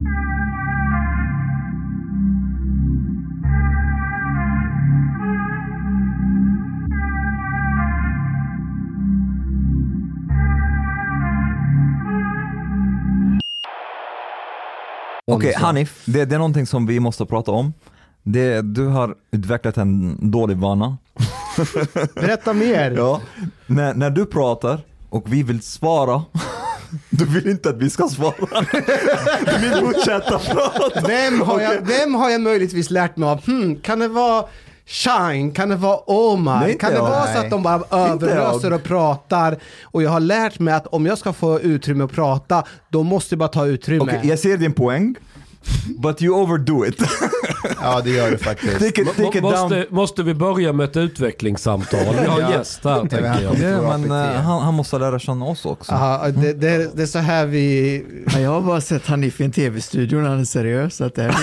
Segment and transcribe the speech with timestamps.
[0.00, 0.08] Okej,
[15.56, 17.72] Hanif, det, det är någonting som vi måste prata om.
[18.22, 20.96] Det, du har utvecklat en dålig vana.
[22.14, 22.90] Berätta mer.
[22.96, 23.20] Ja,
[23.66, 26.24] när, när du pratar och vi vill svara,
[27.18, 28.66] du vill inte att vi ska svara.
[29.52, 31.00] Du vill fortsätta prata.
[31.06, 33.46] Vem har, jag, vem har jag möjligtvis lärt mig av?
[33.46, 34.44] Hmm, kan det vara
[34.86, 35.52] Shine?
[35.52, 36.60] Kan det vara Omar?
[36.60, 37.02] Nej, kan det jag.
[37.02, 39.56] vara så att de bara överöser och pratar?
[39.82, 43.34] Och jag har lärt mig att om jag ska få utrymme att prata, då måste
[43.34, 44.02] jag bara ta utrymme.
[44.02, 45.14] Okej, jag ser din poäng,
[45.98, 46.96] but you overdo it.
[47.80, 48.72] Ja, det gör du faktiskt.
[48.78, 49.42] take it, take it down.
[49.42, 52.00] Måste, måste vi börja med ett utvecklingssamtal?
[52.20, 52.58] Vi har en Ja.
[52.58, 53.58] gäst här tänker han jag.
[53.58, 55.92] Ja, vara men eh, han, han måste lära känna oss också.
[55.92, 58.04] Aha, det, det, det är så här vi...
[58.34, 61.00] Ja, jag har bara sett Hanif i en tv-studio när han är seriös.
[61.00, 61.34] Att det här,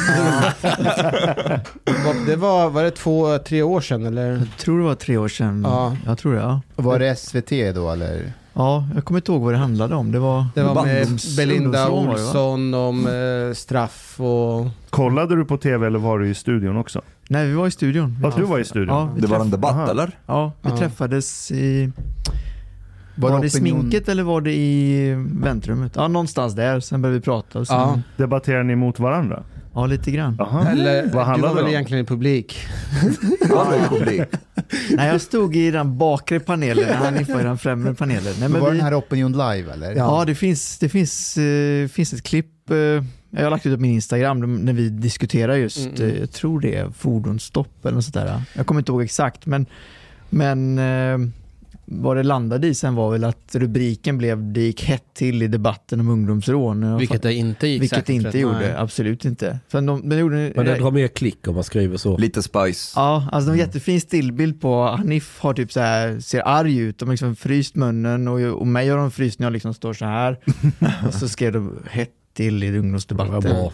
[2.28, 4.30] Det var, var det två, tre år sedan eller?
[4.32, 5.62] jag tror det var tre år sedan.
[5.68, 5.98] Ja.
[6.06, 6.62] Jag tror det, ja.
[6.76, 8.34] Var det SVT då eller?
[8.54, 10.12] Ja, jag kommer inte ihåg vad det handlade om.
[10.12, 12.10] Det var, Det var med Belinda var?
[12.10, 14.68] Olsson om eh, straff och...
[14.90, 17.02] Kollade du på tv eller var du i studion också?
[17.30, 18.18] Nej, vi var i studion.
[18.24, 18.96] Ja, du var i studion?
[18.96, 19.88] Ja, Det var träff- en debatt Aha.
[19.92, 20.12] eller?
[20.26, 20.78] ja, vi Ja.
[20.78, 21.92] träffades i...
[23.16, 25.94] Var, Var det opinion- sminket eller var det i väntrummet?
[25.96, 26.80] Ja, någonstans där.
[26.80, 27.94] Sen började vi prata och sen, Ja.
[27.96, 28.02] ja.
[28.18, 29.44] Debatterar ni mot varandra?
[29.88, 30.40] Lite grann.
[30.40, 30.66] Aha.
[30.70, 31.70] Eller, Vad du var väl om?
[31.70, 32.66] egentligen i publik?
[33.44, 34.22] I publik.
[34.92, 38.34] Nej, jag stod i den bakre panelen när Hanif var i den främre panelen.
[38.40, 39.96] Nej, Men var vi, den här Opinion Live eller?
[39.96, 43.82] Ja, det finns, det finns, eh, finns ett klipp, eh, jag har lagt ut på
[43.82, 48.04] min Instagram när vi diskuterar just, Mm, eh, jag tror det är fordonsstopp eller något
[48.04, 48.42] sånt där.
[48.54, 49.66] Jag kommer inte ihåg exakt, men,
[50.30, 50.80] men
[51.86, 55.48] vad det landade i sen var väl att rubriken blev det gick hett till i
[55.48, 56.98] debatten om ungdomsrån.
[56.98, 58.76] Vilket det inte gick vilket säkert det inte rätt, gjorde, nej.
[58.78, 59.60] absolut inte.
[59.68, 62.18] För de, men de gjorde, Men det drar mer klick om man skriver så.
[62.18, 62.94] Lite spice.
[62.96, 67.00] Ja, alltså de har jättefin stillbild på Hanif har typ så här, ser arg ut,
[67.00, 69.94] de har liksom fryst munnen och, och mig har de fryst när jag liksom står
[69.94, 70.40] så här.
[71.08, 73.42] och så skrev de hett till i Det var ungdomsdebatten.
[73.42, 73.72] bra.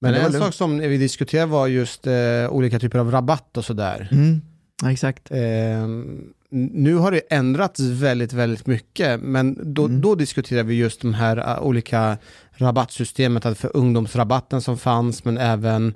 [0.00, 2.12] Men Det var en sak som vi diskuterade var just eh,
[2.50, 4.08] olika typer av rabatt och sådär.
[4.12, 4.40] Mm,
[4.82, 5.30] ja, exakt.
[5.30, 5.38] Eh,
[6.50, 10.00] nu har det ändrats väldigt, väldigt mycket, men då, Mm.
[10.00, 12.16] då diskuterar vi just de här eh, olika
[12.52, 15.94] rabattsystemet, att för ungdomsrabatten som fanns, men även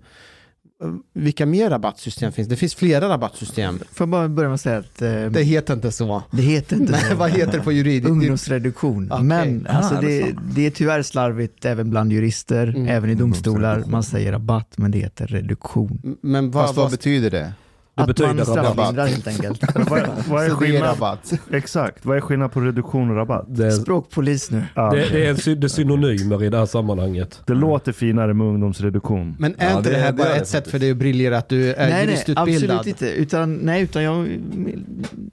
[0.82, 2.48] eh, vilka mer rabattsystem finns?
[2.48, 3.78] Det finns flera rabattsystem.
[3.78, 6.22] Får jag bara börja med att säga att eh, Det heter inte så.
[6.30, 7.14] det heter inte Nej, så.
[7.16, 8.10] vad heter det på juridiskt?
[8.10, 9.12] Ungdomsreduktion.
[9.12, 9.24] Okej.
[9.24, 10.40] Men alltså, Ah, är det så?
[10.54, 12.88] det är tyvärr slarvigt även bland jurister, Mm.
[12.88, 13.84] även i domstolar.
[13.86, 16.16] Man säger rabatt, men det heter reduktion.
[16.20, 17.52] Men vad, Fast vad vad, betyder det?
[17.96, 19.62] Det att betyder man strafflindrar helt enkelt.
[19.90, 20.82] Vad, vad är är skillnad?
[20.82, 21.32] rabatt.
[21.52, 23.44] Exakt, vad är skillnad på reduktion och rabatt?
[23.48, 24.62] Det, Språkpolis nu.
[24.74, 27.40] Ja, det, det är sy- det är synonymer i det här sammanhanget.
[27.46, 29.36] det låter finare med ungdomsreduktion.
[29.38, 31.38] men är Ja, inte det, det- här bara är ett sätt för dig att briljera
[31.38, 32.76] att du är nej, nej, juristutbildad?
[32.78, 33.10] absolut inte.
[33.10, 34.28] Utan, nej, utan jag,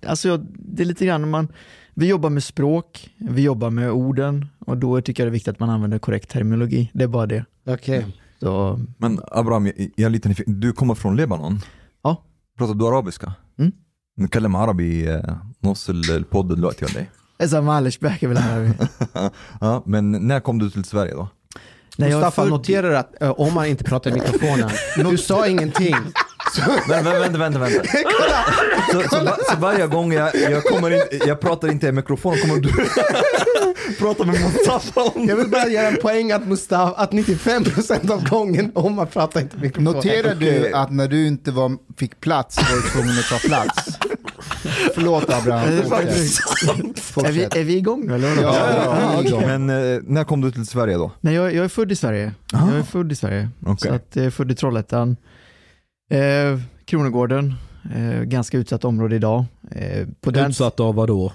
[0.05, 1.47] alltså jag, det är lite grann man,
[1.93, 5.51] vi jobbar med språk, vi jobbar med orden och då tycker jag det är viktigt
[5.53, 6.91] att man använder korrekt terminologi.
[6.93, 7.45] Det är bara det.
[7.67, 8.05] Okej.
[8.39, 10.59] Så, Men Abraham, jag, jag är lite nyfiken.
[10.59, 11.59] Du kommer från Libanon?
[12.60, 12.60] Ja.
[12.60, 13.32] Pratar du arabiska?
[13.60, 13.72] Mm.
[14.18, 17.10] نتكلم عربي آه، نص البود دلوقتي ولا ايه؟
[17.42, 18.72] Esa معلش بحكي بالعربي.
[19.60, 21.28] ja, men när kom du till Sverige då?
[21.98, 24.70] Nej, jag är Mustafa född- noterar att eh, om man inte pratar i mikrofonen,
[25.10, 25.94] du sa ingenting.
[26.89, 27.59] Vänta, vänta, vänta.
[27.59, 27.81] vänta.
[28.91, 32.37] så, så, va- så varje gång jag, jag, kommer in, jag pratar inte i mikrofon
[32.37, 32.69] kommer du
[33.99, 38.29] prata med Mustafa om Jag vill bara göra en poäng att Mustafa, att 95% av
[38.29, 39.83] gången om man pratar inte i mikrofon.
[39.93, 43.97] Noterar du att när du inte var, fick plats var du tvungen att ta plats?
[44.95, 48.41] Förlåt Abraham, Det är vi, är vi igång nu eller?
[48.41, 49.39] Ja, ja, ja.
[49.47, 51.11] Men eh, när kom du till Sverige då?
[51.21, 52.31] Nej, jag, jag är född i Sverige.
[52.53, 52.57] Ah.
[52.69, 53.49] Jag är född i Sverige.
[53.65, 53.89] Okej.
[53.89, 55.17] Så att jag är född i Trollhättan.
[56.11, 57.53] Eh, Kronogården,
[57.95, 59.45] eh, ganska utsatt område idag.
[59.71, 61.33] Eh, på den, Utsatt av vad då?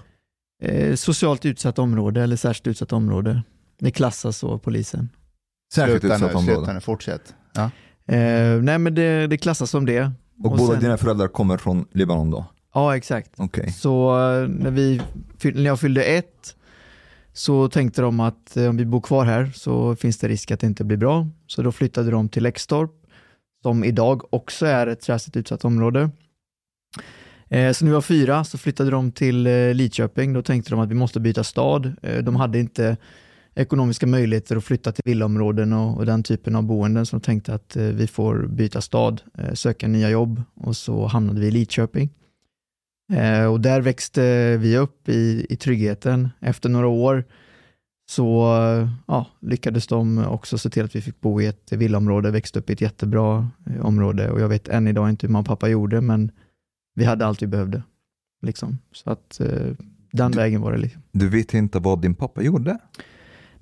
[0.62, 3.42] eh, socialt utsatt område eller särskilt utsatt område.
[3.78, 5.08] Det klassas så av polisen.
[5.74, 6.74] Särskilt Sluta utsatt nu, sluta område.
[6.74, 7.34] nu, fortsätt.
[7.54, 7.70] Ja.
[8.14, 10.12] Eh, nej men det, det klassas som det.
[10.44, 12.44] Och, Och båda sen- dina föräldrar kommer från Libanon då?
[12.74, 13.30] Ja exakt.
[13.36, 13.72] Okej.
[13.72, 15.00] Så eh, när, vi,
[15.42, 16.54] när jag fyllde ett
[17.32, 20.60] så tänkte de att eh, om vi bor kvar här så finns det risk att
[20.60, 21.28] det inte blir bra.
[21.46, 22.90] Så då flyttade de till Läxtorp
[23.66, 26.10] som idag också är ett särskilt utsatt område.
[27.48, 30.32] Eh, så när vi var fyra så flyttade de till eh, Lidköping.
[30.32, 31.92] Då tänkte de att vi måste byta stad.
[32.02, 32.96] Eh, de hade inte
[33.54, 37.06] ekonomiska möjligheter att flytta till villaområden och, och den typen av boenden.
[37.06, 39.22] Så de tänkte att vi får byta stad,
[39.54, 42.10] söka nya jobb och så hamnade vi i Lidköping.
[43.50, 46.28] Och där växte vi upp i, i tryggheten.
[46.40, 47.24] Efter några år
[48.08, 48.46] så
[49.06, 52.70] ja, lyckades de också se till att vi fick bo i ett villaområde, växte upp
[52.70, 55.68] i ett jättebra eh, område och jag vet än idag inte hur mamma och pappa
[55.68, 56.30] gjorde, men
[56.94, 57.82] vi hade allt vi behövde.
[58.42, 58.78] Liksom.
[58.92, 59.72] Så att eh,
[60.12, 60.78] den Du- vägen var det.
[60.78, 61.02] Liksom.
[61.12, 62.78] Du vet inte vad din pappa gjorde?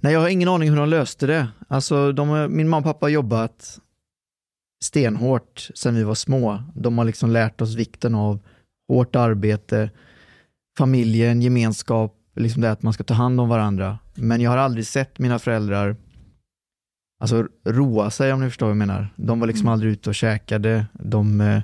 [0.00, 1.48] Nej, jag har ingen aning hur de löste det.
[1.68, 3.80] Alltså, de, min mamma och pappa har jobbat
[4.84, 6.62] stenhårt sedan vi var små.
[6.74, 8.38] De har liksom lärt oss vikten av
[8.88, 9.90] hårt arbete,
[10.78, 13.98] familjen, gemenskap, liksom det att man ska ta hand om varandra.
[14.14, 15.96] Men jag har aldrig sett mina föräldrar
[17.20, 19.08] alltså, roa sig om ni förstår vad jag menar.
[19.16, 20.86] De var liksom aldrig ute och käkade.
[20.92, 21.60] De, eh,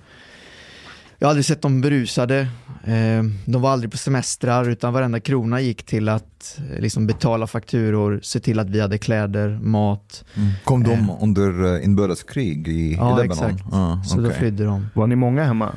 [1.19, 2.41] jag har aldrig sett dem berusade.
[2.85, 7.47] Eh, de var aldrig på semestrar utan varenda krona gick till att eh, liksom betala
[7.47, 10.25] fakturor, se till att vi hade kläder, mat.
[10.64, 11.19] Kom de Eh.
[11.23, 13.50] under eh, inbördeskrig i, Ja, i Lebanon?
[13.50, 13.64] exakt.
[13.73, 14.87] Ja, Så då flydde de.
[14.94, 15.75] Var ni många hemma?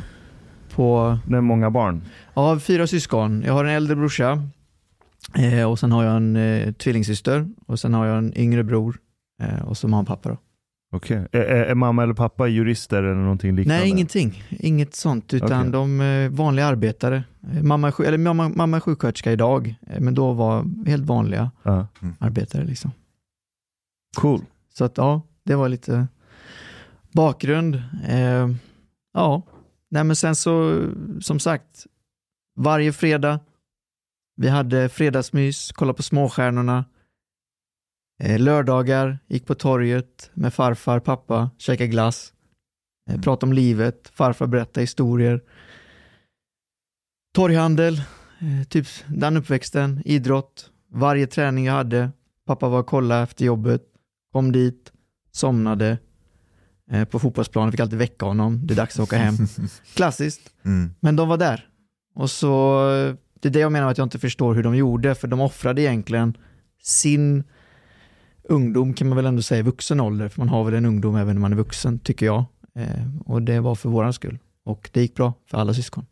[0.76, 2.02] På, Det är många barn.
[2.34, 3.44] ja, fyra syskon.
[3.46, 4.48] Jag har en äldre brorsa
[5.38, 8.98] eh, och sen har jag en eh, tvillingsyster och sen har jag en yngre bror
[9.42, 10.30] eh, och så mamma och pappa.
[10.30, 10.38] Då.
[10.96, 11.28] Okej.
[11.32, 13.80] Är, är, mamma eller pappa jurister eller någonting liknande?
[13.82, 14.44] Nej, ingenting.
[14.50, 15.72] Inget sånt, utan Okej.
[15.72, 17.24] de är vanliga arbetare.
[17.54, 21.52] Eh, Mamma är, eller mamma, mamma är sjuksköterska idag, eh, men då var helt vanliga
[21.64, 21.88] Ja.
[22.20, 22.66] arbetare.
[22.66, 22.92] Liksom.
[24.18, 24.42] Cool.
[24.74, 26.08] Så att ja, det var lite
[27.12, 27.76] bakgrund.
[28.08, 28.50] Eh,
[29.14, 29.42] ja,
[29.90, 30.82] nej men sen så,
[31.22, 31.86] som sagt,
[32.56, 33.40] varje fredag,
[34.36, 36.86] vi hade fredagsmys, kolla på småstjärnorna.
[38.24, 42.34] Eh, lördagar, gick på torget med farfar, pappa, käka glass.
[43.10, 45.42] Eh, prata om livet, farfar berätta historier.
[47.36, 47.94] Torghandel,
[48.40, 50.70] eh, typ den uppväxten, idrott.
[50.92, 52.12] Varje träning jag hade,
[52.48, 53.82] pappa var och kollade efter jobbet
[54.34, 54.92] kom dit,
[55.32, 55.98] somnade
[57.10, 59.36] på fotbollsplanen, fick alltid väcka honom, det är dags att åka hem.
[59.96, 60.94] Klassiskt, Mm.
[61.00, 61.68] men de var där.
[62.16, 62.80] Och så,
[63.44, 65.82] det är det jag menar att jag inte förstår hur de gjorde, för de offrade
[65.82, 66.38] egentligen
[66.82, 67.44] sin
[68.44, 71.16] ungdom kan man väl ändå säga i vuxen ålder, för man har väl en ungdom
[71.16, 72.46] även när man är vuxen, tycker jag.
[72.76, 74.40] Eh, och det var för våran skull.
[74.66, 76.06] Och det gick bra för alla syskon.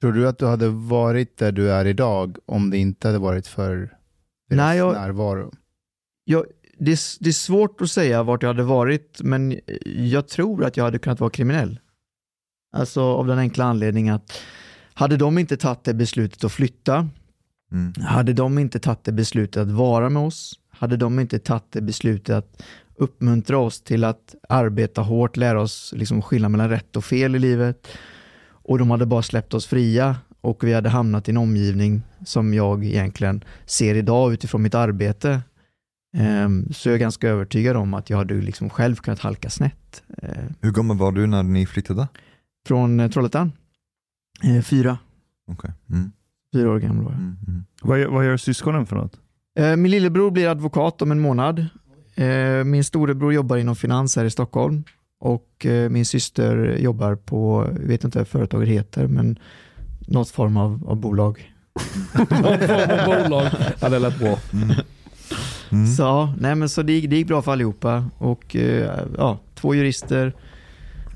[0.00, 3.46] Tror du att du hade varit där du är idag om det inte hade varit
[3.46, 5.52] för deras Nej, jag- närvaro?
[6.24, 6.44] jag,
[6.78, 10.76] det, är, det är svårt att säga vart jag hade varit, men jag tror att
[10.76, 11.80] jag hade kunnat vara kriminell.
[12.72, 14.32] Alltså av den enkla anledningen att
[14.98, 17.08] hade de inte tagit det beslutet att flytta,
[17.72, 17.92] Mm.
[18.06, 21.80] hade de inte tagit det beslutet att vara med oss, hade de inte tagit det
[21.80, 22.62] beslutet att
[22.96, 27.38] uppmuntra oss till att arbeta hårt, lära oss liksom skillnad mellan rätt och fel i
[27.38, 27.88] livet
[28.50, 32.54] och de hade bara släppt oss fria och vi hade hamnat i en omgivning som
[32.54, 35.40] jag egentligen ser idag utifrån mitt arbete
[36.16, 40.02] Ehm, Så jag är ganska övertygad om att jag hade liksom själv kunnat halka snett.
[40.22, 42.08] eh, Hur gammal var du när ni flyttade?
[42.68, 43.52] Från eh, Trollhättan.
[44.44, 44.98] Eh, Fyra,
[45.50, 45.70] Okej.
[45.90, 46.12] Mm.
[46.54, 47.20] fyra år gammal var jag.
[47.20, 47.36] Mm.
[47.48, 47.64] Mm.
[47.82, 49.12] Vad, gör- vad gör syskonen för något?
[49.58, 51.66] Eh, Min lillebror blir advokat om en månad.
[52.14, 54.84] Eh, Min storebror jobbar inom finans här i Stockholm.
[55.20, 59.38] Och eh, min syster jobbar på, jag vet inte vad företaget heter, men
[60.00, 61.52] något form av, av bolag.
[62.18, 62.26] Någon
[62.58, 63.46] form av bolag.
[63.80, 64.38] Ja, det lät bra.
[64.52, 64.70] Mm.
[65.70, 65.86] Mm.
[65.86, 68.04] Så, ja, nej, men så det, gick- det gick bra för allihopa.
[68.18, 70.32] Och eh, ja, två jurister,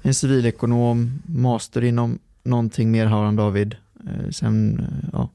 [0.03, 3.77] en civilekonom, master inom någonting mer har han David.
[4.07, 5.31] Eh, Sen, eh, ja.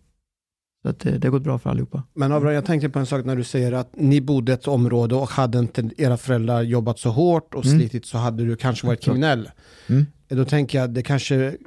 [0.81, 2.03] Så att det, det har gått bra för allihopa.
[2.13, 4.67] Men Abraham, jag tänkte på en sak när du säger att ni bodde i ett
[4.67, 7.79] område och hade inte era föräldrar jobbat så hårt och Mm.
[7.79, 9.49] slitit så hade du kanske varit kriminell.
[9.87, 10.05] Mm.
[10.27, 11.57] Då tänker jag att det kanske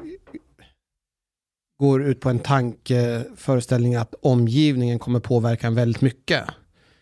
[1.80, 6.44] går ut på en tankeföreställning att omgivningen kommer påverka en väldigt mycket.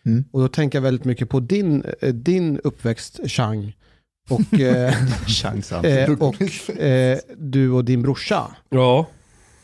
[0.05, 0.25] Mm.
[0.31, 3.75] Och då tänker jag väldigt mycket på din, eh, din uppväxt, Chang.
[4.29, 4.93] Och, eh,
[5.83, 6.41] eh, och
[6.79, 8.47] eh, du och din brorsa.
[8.69, 9.05] Ja,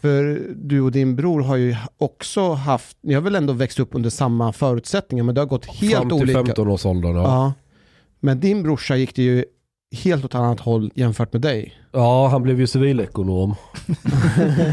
[0.01, 3.89] För du och din bror har ju också haft, ni har väl ändå växt upp
[3.91, 6.39] under samma förutsättningar, men det har gått helt fram till olika.
[6.53, 7.15] 15-årsåldern.
[7.15, 7.23] Ja.
[7.23, 7.53] Ja.
[8.19, 9.45] Men din brorsa gick det ju
[10.03, 11.73] helt åt annat håll jämfört med dig.
[11.91, 13.55] ja, han blev ju civilekonom.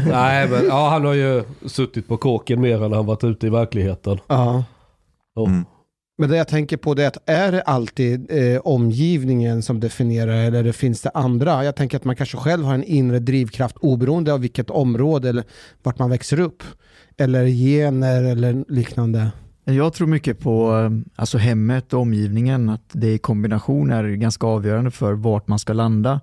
[0.09, 3.49] Nej, men ja, han har ju suttit på kåken mer än han varit ute i
[3.49, 4.19] verkligheten.
[4.27, 4.63] Ja.
[5.35, 5.47] Ja.
[5.47, 5.65] Mm.
[6.17, 10.33] Men det jag tänker på det är att är det alltid eh, omgivningen som definierar
[10.33, 11.63] eller det finns det andra?
[11.63, 15.43] Jag tänker att man kanske själv har en inre drivkraft oberoende av vilket område eller
[15.83, 16.63] vart man växer upp.
[17.17, 19.31] Eller gener eller liknande.
[19.63, 24.47] Jag tror mycket på eh, alltså hemmet och omgivningen, att det i kombination är ganska
[24.47, 26.21] avgörande för vart man ska landa.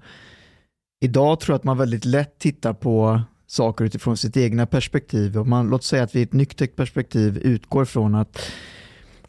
[1.04, 5.38] Idag tror jag att man väldigt lätt tittar på saker utifrån sitt egna perspektiv.
[5.38, 8.40] Om man, låt säga att vi i ett nyktert perspektiv utgår från att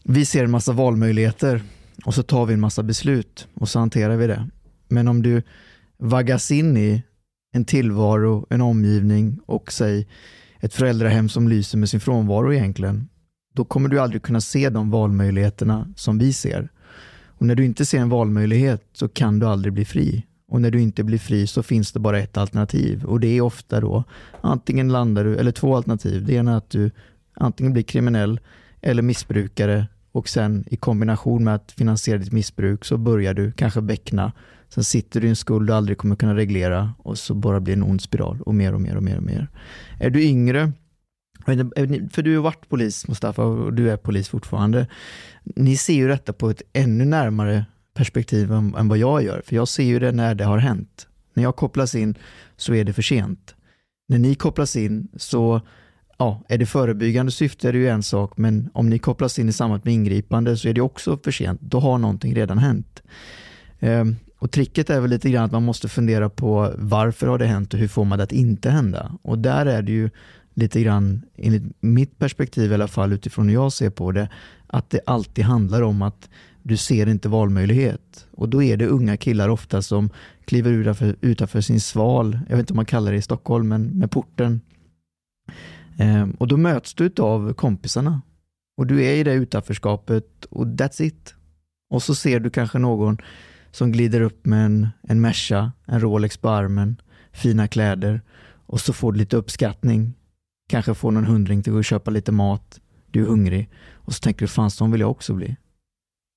[0.04, 1.62] vi ser en massa valmöjligheter
[2.06, 4.48] och så tar vi en massa beslut och så hanterar vi det.
[4.88, 5.44] Men om du
[5.98, 7.04] vaggas in i
[7.54, 10.08] en tillvaro, en omgivning och säg
[10.60, 13.10] ett föräldrahem som lyser med sin frånvaro egentligen,
[13.54, 16.70] då kommer du aldrig kunna se de valmöjligheterna som vi ser.
[17.26, 20.26] Och när du inte ser en valmöjlighet så kan du aldrig bli fri.
[20.48, 23.42] Och när du inte blir fri så finns det bara ett alternativ och det är
[23.42, 24.04] ofta då
[24.42, 26.26] antingen landar du, eller två alternativ.
[26.26, 26.92] Det ena är att du
[27.34, 28.40] antingen blir kriminell
[28.82, 33.82] eller missbrukare och sen i kombination med att finansiera ditt missbruk så börjar du kanske
[33.82, 34.32] beckna.
[34.70, 37.76] Sen sitter du i en skuld du aldrig kommer kunna reglera och så bara blir
[37.76, 39.48] det en ond spiral och mer och mer och mer och mer.
[40.00, 40.72] Är du yngre,
[42.12, 44.88] för du har varit polis Mustafa och du är polis fortfarande.
[45.44, 49.56] Ni ser ju detta på ett ännu närmare perspektiv än, än vad jag gör, för
[49.56, 51.08] jag ser ju det när det har hänt.
[51.34, 52.18] När jag kopplas in
[52.58, 53.56] så är det för sent.
[54.08, 55.62] När ni kopplas in så
[56.22, 59.50] ja, är det förebyggande syfte är det ju en sak, men om ni kopplas in
[59.50, 61.62] i samband med ingripande så är det också för sent.
[61.62, 63.04] Då har någonting redan hänt.
[63.80, 67.46] Ehm, och tricket är väl lite grann att man måste fundera på varför har det
[67.46, 69.12] hänt och hur får man det att inte hända?
[69.22, 70.10] Och där är det ju
[70.54, 74.30] lite grann, enligt mitt perspektiv i alla fall, utifrån hur jag ser på det,
[74.68, 76.30] att det alltid handlar om att
[76.64, 78.28] du ser inte valmöjlighet.
[78.32, 80.10] Och då är det unga killar ofta som
[80.46, 83.84] kliver utanför, utanför sin sval, jag vet inte om man kallar det i Stockholm, men
[83.84, 84.62] med porten.
[85.98, 88.22] Ehm, och då möts du av kompisarna.
[88.78, 91.36] Och du är i det utanförskapet och that's it.
[91.90, 93.18] Och så ser du kanske någon
[93.72, 98.22] som glider upp med en, en Merca, en Rolex på armen, fina kläder
[98.66, 100.14] och så får du lite uppskattning.
[100.70, 102.80] Kanske får någon hundring till att köpa lite mat.
[103.12, 105.56] Du är hungrig och så tänker du fan sån vill jag också bli.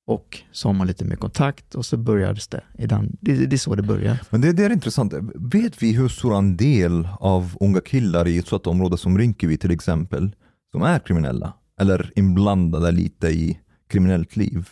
[0.07, 2.63] Och så har man lite mer kontakt och så börjades det.
[3.21, 4.19] Det, det är så det börjar.
[4.31, 5.13] Men det, det är intressant.
[5.35, 9.71] Vet vi hur stor andel av unga killar i ett sådant område som Rinkeby till
[9.71, 10.35] exempel,
[10.73, 11.53] som är kriminella?
[11.81, 14.69] Eller inblandade lite i kriminellt liv?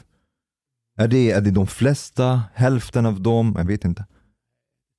[0.98, 3.54] Är det, är det de flesta, hälften av dem?
[3.58, 4.06] Jag vet inte.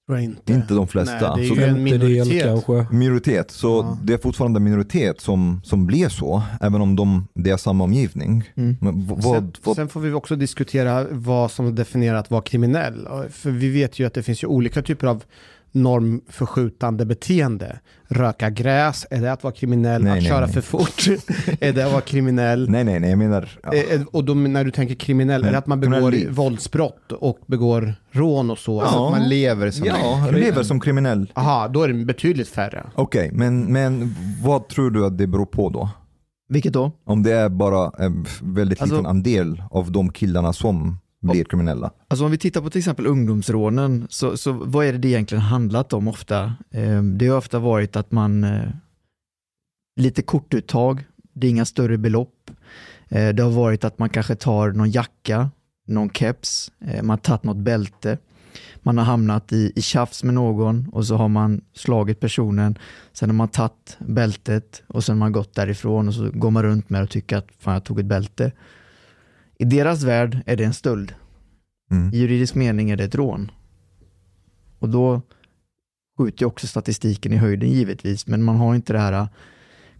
[0.07, 0.53] Tror jag inte.
[0.53, 1.35] Inte de flesta.
[1.35, 2.43] Nej, det är Så ju en Femtedel minoritet.
[2.43, 2.85] kanske.
[2.95, 3.97] minoritet, så Ja.
[4.03, 7.83] det är fortfarande en minoritet som, som blir så, även om de, det är samma
[7.83, 8.43] omgivning.
[8.55, 8.77] Mm.
[8.81, 13.07] Vad, Sen, vad, sen får vi också diskutera vad som definierar att vara kriminell.
[13.31, 15.23] För vi vet ju att det finns ju olika typer av
[15.73, 17.79] normförskjutande beteende.
[18.07, 20.03] Röka gräs, är det att vara kriminell?
[20.03, 20.53] Nej, att nej, köra nej.
[20.53, 21.07] för fort,
[21.61, 22.69] är det att vara kriminell?
[22.69, 23.49] nej, nej, nej, jag menar...
[23.63, 23.73] Ja.
[23.73, 26.29] Eh, eh, Och då, när du tänker kriminell, är Men det att man begår liv.
[26.31, 28.81] våldsbrott och begår rån och så?
[28.81, 28.91] Ja.
[28.91, 31.31] Så att man lever som Ja, lever som kriminell.
[31.35, 32.83] Aha, då är det betydligt färre.
[32.95, 35.89] Okej, men, men vad tror du att det beror på då?
[36.49, 36.91] Vilket då?
[37.05, 40.97] Om det är bara en väldigt Alltså- liten andel av de killarna som
[41.31, 41.91] blir kriminella.
[42.07, 45.41] Alltså om vi tittar på till exempel ungdomsrånen, så, så vad är det det egentligen
[45.41, 46.53] handlat om ofta?
[46.71, 48.69] Eh, det har ofta varit att man, eh,
[49.99, 51.03] lite kortuttag,
[51.33, 52.51] det är inga större belopp.
[53.09, 55.49] Eh, det har varit att man kanske tar någon jacka,
[55.87, 58.17] någon keps, eh, man har tagit något bälte.
[58.77, 62.77] Man har hamnat i, i tjafs med någon och så har man slagit personen.
[63.13, 66.63] Sen har man tagit bältet och sen har man gått därifrån och så går man
[66.63, 68.51] runt med och tycker att fan jag tog ett bälte.
[69.63, 71.15] I deras värld är det en stöld.
[71.91, 72.13] Mm.
[72.13, 73.51] I juridisk mening är det ett rån.
[74.79, 75.21] Och då
[76.17, 79.27] skjuter ju också statistiken i höjden givetvis, men man har inte det här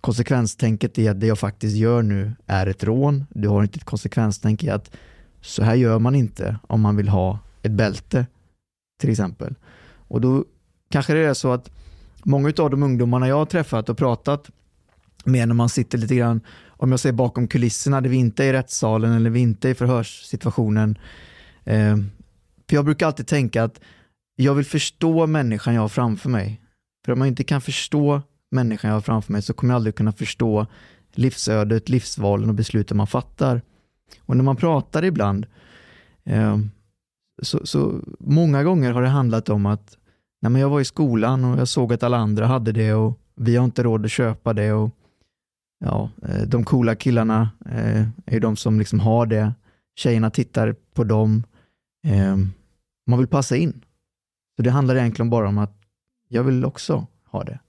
[0.02, 3.26] konsekvenstänket i att det jag faktiskt gör nu är ett rån.
[3.30, 4.96] Du har inte ett konsekvenstänk i att
[5.42, 8.26] så här gör man inte om man vill ha ett bälte
[9.02, 9.56] till exempel.
[9.86, 10.46] Och då
[10.90, 11.72] kanske det är så att
[12.24, 14.50] många av de ungdomarna jag har träffat och pratat
[15.26, 16.42] med när man sitter lite grann,
[16.84, 19.72] om jag säger bakom kulisserna, där vi inte är i rättssalen eller vi inte är
[19.72, 20.98] i förhörssituationen.
[21.64, 21.98] Eh,
[22.70, 23.80] för jag brukar alltid tänka att
[24.36, 26.62] jag vill förstå människan jag har framför mig.
[27.06, 28.22] För om jag inte kan förstå
[28.52, 30.68] människan jag har framför mig så kommer jag aldrig kunna förstå
[31.14, 33.62] livsödet, livsvalen och besluten man fattar.
[34.20, 35.46] Och när man pratar ibland,
[36.24, 36.58] eh,
[37.42, 39.98] så, så många gånger har det handlat om att
[40.42, 43.56] nej jag var i skolan och jag såg att alla andra hade det och vi
[43.56, 44.96] har inte råd att köpa det och
[45.84, 49.54] ja, eh, de coola killarna eh, är de som liksom har det.
[49.96, 51.44] Tjejerna tittar på dem.
[52.08, 52.38] Eh,
[53.08, 53.86] man vill passa in.
[54.56, 55.78] Så det handlar egentligen bara om att
[56.28, 57.60] jag vill också ha det.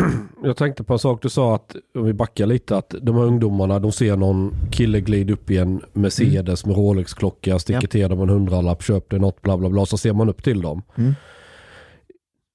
[0.42, 3.22] Jag tänkte på en sak du sa att, om vi backar lite, att de här
[3.24, 7.88] ungdomarna de ser någon kille glida upp i en Mercedes med Rolex-klocka, sticker Ja.
[7.88, 10.62] till dem en hundralapp, köp dig något, bla bla bla, så ser man upp till
[10.62, 10.82] dem.
[10.96, 11.14] Mm.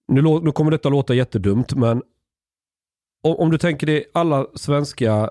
[0.08, 2.02] Nu, nu kommer detta låta jättedumt, men
[3.26, 5.30] om, du tänker dig alla svenska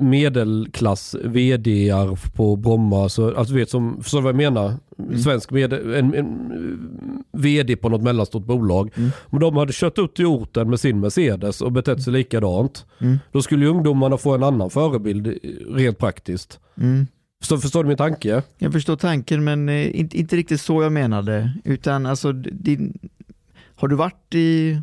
[0.00, 4.74] medelklass vdar på Bromma, så, alltså vet som, förstår du vad jag menar?
[4.98, 5.18] Mm.
[5.18, 8.90] Svensk med, en, en vd på något mellanstort bolag.
[8.96, 9.10] Mm.
[9.16, 12.86] Om de hade kört ut i orten med sin Mercedes och betett sig likadant.
[12.98, 13.18] Mm.
[13.32, 16.60] Då skulle ju ungdomarna få en annan förebild rent praktiskt.
[16.76, 17.06] Mm.
[17.40, 18.42] Förstår, förstår du min tanke?
[18.58, 21.52] Jag förstår tanken men eh, inte, inte riktigt så jag menade.
[21.64, 22.98] Utan alltså, din,
[23.74, 24.80] har du varit i,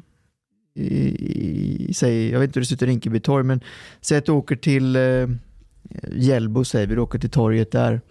[0.79, 3.61] i, säg, jag vet inte hur det ser ut i Rinkeby torg, men
[4.01, 5.27] säg att du åker till eh,
[6.15, 8.01] Hjällbo, säger vi, du åker till torget där.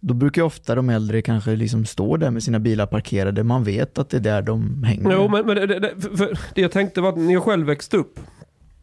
[0.00, 3.44] Då brukar ofta de äldre kanske liksom stå där med sina bilar parkerade.
[3.44, 5.12] Man vet att det är där de hänger.
[5.12, 5.94] Jo, men, men det, det,
[6.54, 8.20] det jag tänkte var att när jag själv växte upp.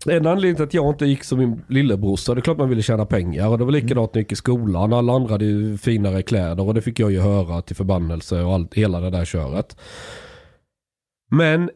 [0.08, 2.82] En anledning till att jag inte gick som min lillebrorsa, det är klart man ville
[2.82, 3.48] tjäna pengar.
[3.48, 4.94] Och det var likadant när jag gick i skolan.
[4.94, 8.54] Alla andra hade ju finare kläder och det fick jag ju höra till förbannelse och
[8.54, 9.78] allt, hela det där köret.
[11.32, 11.70] Men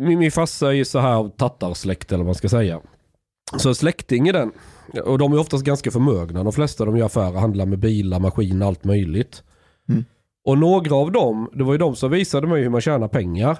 [0.00, 2.80] min, min farsa är ju så här av tattarsläkt eller vad man ska säga.
[3.56, 4.52] Så en släkting i den.
[5.04, 6.44] Och de är oftast ganska förmögna.
[6.44, 9.42] De flesta de gör affärer handlar med bilar, maskiner, allt möjligt.
[9.88, 10.04] Mm.
[10.44, 13.58] Och några av dem, det var ju de som visade mig hur man tjänar pengar.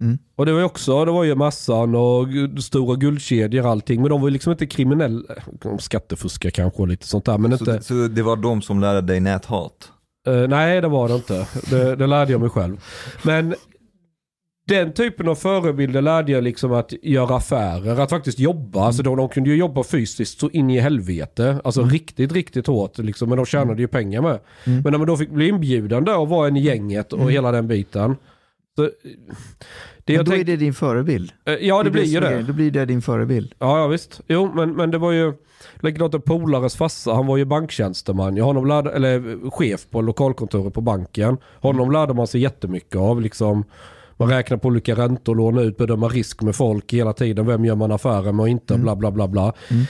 [0.00, 0.18] Mm.
[0.36, 2.28] Och det var ju också, det var ju massan och
[2.62, 4.00] stora guldkedjor och allting.
[4.00, 5.34] Men de var ju liksom inte kriminella.
[5.62, 7.38] De skattefuskar kanske och lite sånt där.
[7.38, 9.92] Men Så, inte, så det var de som lärde dig näthat?
[10.26, 11.46] Eh, nej, det var det inte.
[11.70, 12.76] Det, det lärde jag mig själv.
[13.22, 13.54] Men
[14.70, 18.84] den typen av förebilder lärde jag liksom att göra affärer, att faktiskt jobba.
[18.86, 21.60] Alltså de, de kunde ju jobba fysiskt så in i helvete.
[21.64, 22.98] Alltså riktigt, riktigt hårt.
[22.98, 24.38] Liksom, men de tjänade ju pengar med.
[24.64, 24.82] Mm.
[24.82, 27.52] Men när man då fick bli inbjuden där och vara en i gänget och hela
[27.52, 28.16] den biten.
[28.76, 28.90] Så,
[30.04, 31.32] det Men då är tänk, det din förebild.
[31.44, 32.42] eh, ja, det blir ju är det.
[32.42, 33.54] Då blir det din förebild.
[33.58, 34.20] Ja, ja visst.
[34.28, 35.32] Jo, men, men det var ju
[35.80, 37.12] likadant en polares farsa.
[37.14, 38.36] Han var ju banktjänsteman.
[38.36, 41.36] Jag honom lärde, eller chef på lokalkontoret på banken.
[41.60, 43.20] Honom lärde man sig jättemycket av.
[43.20, 43.64] Liksom,
[44.20, 47.46] man räknar på olika räntor, låna ut, bedöma risk med folk hela tiden.
[47.46, 48.78] Vem gör man affärer med och inte?
[48.78, 49.52] Bla, bla, bla, bla.
[49.70, 49.84] Mm.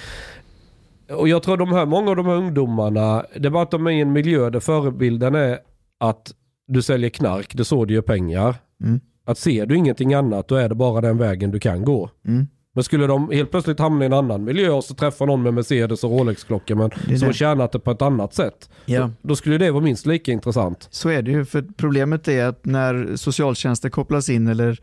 [1.18, 3.86] Och jag tror de här, många av de här ungdomarna, det är bara att de
[3.86, 5.58] är i en miljö där förebilden är
[6.00, 6.32] att
[6.66, 8.54] du säljer knark, det är så du gör pengar.
[8.84, 9.00] Mm.
[9.24, 12.10] Att ser du ingenting annat, då är det bara den vägen du kan gå.
[12.26, 12.46] Mm.
[12.72, 15.54] Men skulle de helt plötsligt hamna i en annan miljö och så träffa någon med
[15.54, 17.38] Mercedes och Rolex-klocka men Det som har det.
[17.38, 18.70] tjänat det på ett annat sätt.
[18.84, 19.00] Ja.
[19.00, 20.88] Då, då skulle det vara minst lika intressant.
[20.90, 24.80] Så är det ju, för problemet är att när socialtjänsten kopplas in eller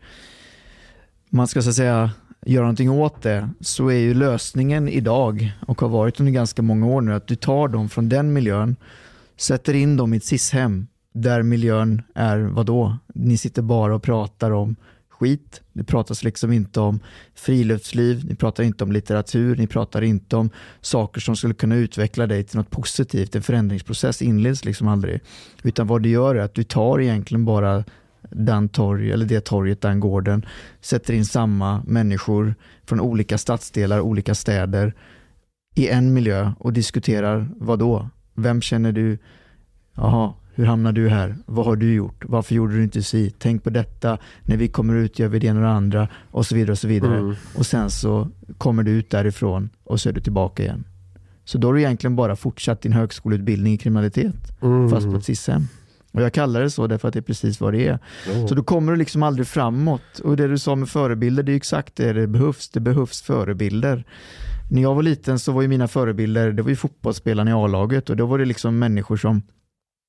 [1.30, 2.10] man ska så att säga
[2.46, 6.86] göra någonting åt det så är ju lösningen idag och har varit under ganska många
[6.86, 8.76] år nu att du tar dem från den miljön,
[9.36, 12.96] sätter in dem i ett SIS-hem där miljön är vadå?
[13.14, 14.76] Ni sitter bara och pratar om
[15.18, 15.62] skit.
[15.72, 17.00] Det pratas liksom inte om
[17.34, 20.50] friluftsliv, ni pratar inte om litteratur, ni pratar inte om
[20.80, 23.36] saker som skulle kunna utveckla dig till något positivt.
[23.36, 25.20] En förändringsprocess inleds liksom aldrig.
[25.62, 27.84] Utan vad du gör är att du tar egentligen bara
[28.30, 30.46] den torg, eller det torget, den gården,
[30.80, 32.54] sätter in samma människor
[32.86, 34.94] från olika stadsdelar, olika städer
[35.74, 38.08] i en miljö och diskuterar vad då?
[38.34, 39.18] Vem känner du?
[39.94, 41.36] Jaha, hur hamnar du här?
[41.46, 42.24] Vad har du gjort?
[42.28, 43.32] Varför gjorde du inte si?
[43.38, 44.18] Tänk på detta.
[44.42, 46.78] När vi kommer ut gör vi det ena och det andra och så vidare och
[46.78, 47.18] så vidare.
[47.18, 47.34] Mm.
[47.54, 50.84] Och sen så kommer du ut därifrån och så är du tillbaka igen.
[51.44, 54.90] Så då har du egentligen bara fortsatt din högskoleutbildning i kriminalitet Mm.
[54.90, 55.62] fast på ett SIS-hem.
[56.12, 57.98] Och jag kallar det så därför att det är precis vad det är.
[58.34, 58.48] Jo.
[58.48, 60.18] Så då kommer du liksom aldrig framåt.
[60.24, 62.68] Och det du sa med förebilder, det är ju exakt det det behövs.
[62.68, 64.04] Det behövs förebilder.
[64.70, 68.10] När jag var liten så var ju mina förebilder, det var ju fotbollsspelarna i A-laget
[68.10, 69.42] och då var det liksom människor som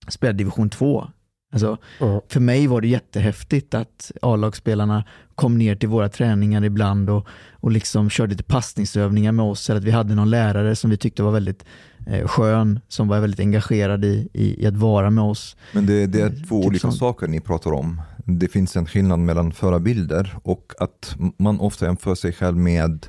[0.09, 1.07] spelade division 2.
[1.51, 2.21] Alltså, Ja.
[2.27, 5.03] för mig var det jättehäftigt att A-lagsspelarna
[5.35, 9.69] kom ner till våra träningar ibland och, och liksom körde lite passningsövningar med oss.
[9.69, 11.65] Eller att vi hade någon lärare som vi tyckte var väldigt
[12.07, 15.55] eh, skön, som var väldigt engagerad i, i, i att vara med oss.
[15.73, 16.97] Men det, det är två Typ olika sånt.
[16.97, 18.01] saker ni pratar om.
[18.25, 23.07] Det finns en skillnad mellan förebilder och att man ofta jämför sig själv med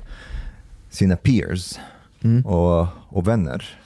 [0.89, 1.79] sina peers
[2.23, 2.45] Mm.
[2.45, 3.79] och, och vänner.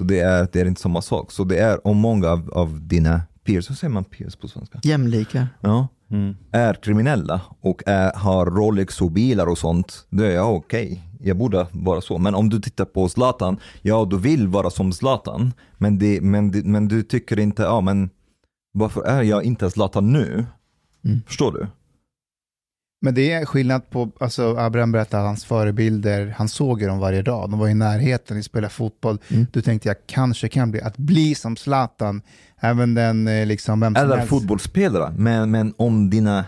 [0.00, 1.32] Så det är, det är inte samma sak.
[1.32, 4.80] Så det är om många av, av dina peers, hur säger man peers på svenska?
[4.82, 5.48] Jämlika.
[5.60, 6.36] Ja, Mm.
[6.52, 11.02] är kriminella och är, har Rolex och bilar och sånt, då är jag okej.
[11.20, 12.18] Jag borde vara så.
[12.18, 16.50] Men om du tittar på Zlatan, ja du vill vara som Zlatan, men, det, men,
[16.50, 18.10] det, men du tycker inte, ja men
[18.72, 20.46] varför är jag inte Zlatan nu?
[21.04, 21.22] Mm.
[21.26, 21.66] Förstår du?
[23.02, 26.98] Men det är skillnad på, alltså Abraham berättade att hans förebilder, han såg ju dem
[26.98, 27.50] varje dag.
[27.50, 29.18] De var i närheten, de spelade fotboll.
[29.28, 29.46] Mm.
[29.52, 32.22] Du tänkte jag kanske kan bli, att bli som Zlatan,
[32.60, 34.28] även den eh, liksom, vem som Eller helst.
[34.30, 36.44] fotbollsspelare, men, men om dina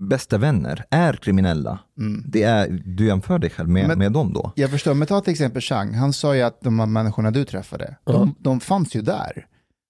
[0.00, 2.24] bästa vänner är kriminella, Mm.
[2.26, 4.52] det är, du jämför dig själv med, Men- med dem då?
[4.56, 7.44] Jag förstår, men ta till exempel Chang, han sa ju att de här människorna du
[7.44, 8.12] träffade, Ja.
[8.12, 9.46] de, de fanns ju där.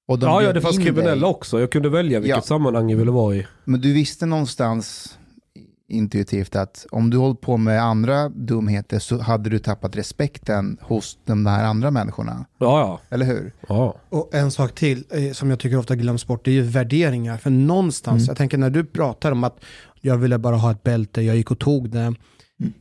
[0.09, 1.25] Och de Ja, ja, det fanns in kriminella dig.
[1.25, 1.61] också.
[1.61, 2.43] Jag kunde välja vilket Ja.
[2.43, 3.47] sammanhang jag ville vara i.
[3.65, 5.19] Men du visste någonstans
[5.89, 11.19] intuitivt att om du hållit på med andra dumheter så hade du tappat respekten hos
[11.25, 12.45] de här andra människorna.
[12.59, 13.01] Ja, ja.
[13.17, 13.53] Eller hur?
[13.69, 13.95] ja.
[14.09, 17.37] Och en sak till eh, som jag tycker ofta glöms bort, det är ju värderingar.
[17.37, 18.27] För någonstans, Mm.
[18.29, 19.57] jag tänker när du pratar om att
[20.01, 22.15] jag ville bara ha ett bälte, jag gick och tog det.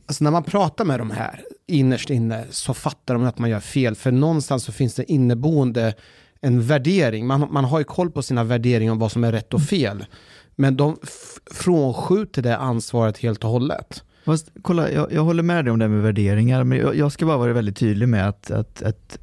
[0.06, 3.60] Alltså när man pratar med de här innerst inne så fattar de att man gör
[3.60, 3.94] fel.
[3.94, 5.94] För någonstans så finns det inneboende
[6.40, 7.26] en värdering.
[7.26, 10.06] Man, man har ju koll på sina värderingar om vad som är rätt och fel.
[10.56, 10.96] Men de
[11.50, 14.02] frånskjuter det ansvaret helt och hållet.
[14.24, 17.26] Fast, kolla, jag, jag håller med dig om det med värderingar, men jag, jag ska
[17.26, 19.18] bara vara väldigt tydlig med att, att, att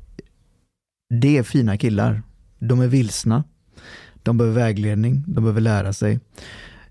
[1.09, 2.23] det är fina killar.
[2.59, 3.43] De är vilsna.
[4.23, 6.19] De behöver vägledning, de behöver lära sig.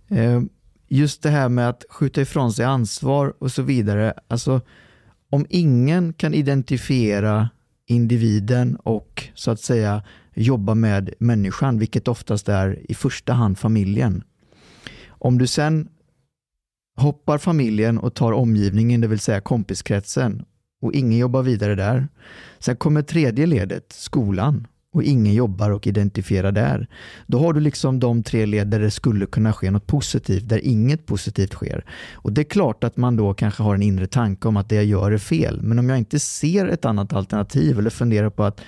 [0.09, 0.43] Eh,
[0.89, 4.15] just det här med att skjuta ifrån sig ansvar och så vidare.
[4.29, 4.61] Alltså,
[5.31, 7.49] om ingen kan identifiera
[7.87, 10.03] individen och så att säga
[10.35, 14.25] jobba med människan, vilket oftast är i första hand familjen.
[15.21, 15.89] Om du sen
[16.97, 20.45] hoppar familjen och tar omgivningen, det vill säga kompiskretsen
[20.83, 22.09] och ingen jobbar vidare där.
[22.59, 26.89] Sen kommer tredje ledet, skolan och ingen jobbar och identifierar där.
[27.27, 30.59] Då har du liksom de tre led där det skulle kunna ske något positivt, där
[30.59, 31.85] inget positivt sker.
[32.13, 34.75] Och det är klart att man då kanske har en inre tanke om att det
[34.75, 38.45] jag gör är fel, men om jag inte ser ett annat alternativ eller funderar på
[38.45, 38.61] att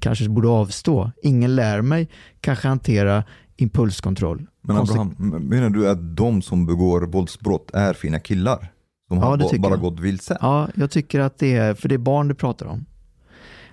[0.00, 2.08] kanske borde avstå, ingen lär mig
[2.40, 3.24] kanske hantera
[3.56, 4.46] impulskontroll.
[4.62, 4.76] Men.
[4.76, 5.08] Abraham,
[5.48, 8.72] menar du att de som begår våldsbrott är fina killar?
[9.08, 9.80] Som Ja, har bara jag.
[9.80, 10.38] gått vilse?
[10.40, 12.84] Ja, jag tycker att det är, för det är barn du pratar om.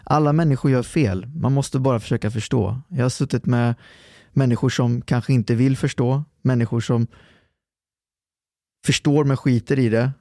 [0.04, 2.82] Alla människor gör fel, man måste bara försöka förstå.
[2.88, 3.76] Jag har suttit med
[4.34, 7.08] människor som kanske inte vill förstå, människor som
[8.86, 10.12] förstår men skiter i det.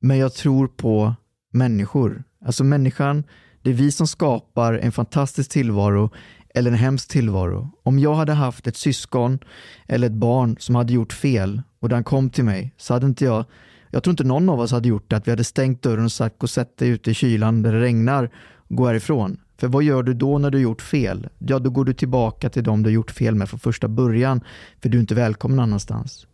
[0.00, 1.14] Men jag tror på
[1.52, 2.24] människor.
[2.44, 3.24] Alltså människan,
[3.62, 6.10] det är vi som skapar en fantastisk tillvaro
[6.58, 7.70] eller en hemsk tillvaro.
[7.82, 9.38] Om jag hade haft ett syskon
[9.86, 13.24] eller ett barn som hade gjort fel och den kom till mig så hade inte
[13.24, 13.44] jag
[13.90, 16.12] jag tror inte någon av oss hade gjort det, att vi hade stängt dörren och
[16.12, 18.30] sagt gå och sätt dig ute i kylan där det regnar,
[18.68, 19.40] gå härifrån.
[19.58, 21.28] För vad gör du då när du gjort fel?
[21.38, 24.40] Ja, då går du tillbaka till dem du gjort fel med från första början,
[24.82, 26.26] för du är inte välkommen någon annanstans.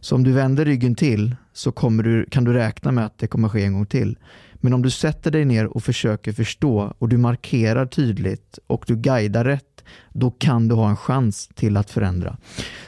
[0.00, 3.26] Så om du vänder ryggen till så kommer du, kan du räkna med att det
[3.26, 4.18] kommer ske en gång till.
[4.64, 8.96] Men om du sätter dig ner och försöker förstå och du markerar tydligt och du
[8.96, 12.36] guidar rätt, då kan du ha en chans till att förändra.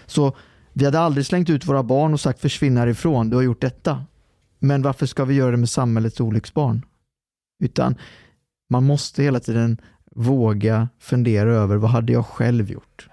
[0.07, 0.37] Så
[0.73, 4.05] vi hade aldrig slängt ut våra barn och sagt försvinn härifrån, du har gjort detta.
[4.59, 6.85] Men varför ska vi göra det med samhällets olycksbarn?
[7.65, 7.95] Utan
[8.71, 9.81] man måste hela tiden
[10.15, 13.09] våga fundera över vad hade jag själv gjort?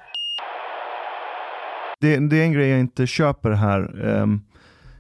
[2.02, 4.06] Det, det är en grej jag inte köper här.
[4.06, 4.42] Ehm,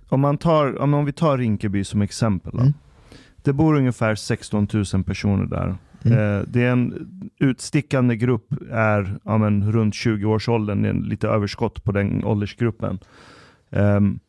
[0.09, 2.51] om, man tar, om, om vi tar Rinkeby som exempel.
[2.51, 2.59] Då.
[2.59, 2.73] Mm.
[3.43, 5.75] Det bor ungefär 16 000 personer där.
[6.05, 6.17] Mm.
[6.17, 11.83] Eh, det är en utstickande grupp, är ja, men, runt 20-årsåldern, det är lite överskott
[11.83, 12.99] på den åldersgruppen.
[13.69, 14.19] Um,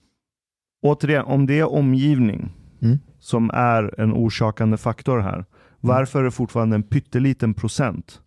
[0.83, 2.99] återigen, om det är omgivning Mm.
[3.19, 5.45] som är en orsakande faktor här,
[5.81, 8.21] varför är det fortfarande en pytteliten procent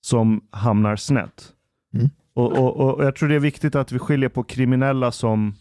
[0.00, 1.52] som hamnar snett?
[1.94, 2.10] Mm.
[2.34, 5.54] Och, och, och jag tror det är viktigt att vi skiljer på kriminella som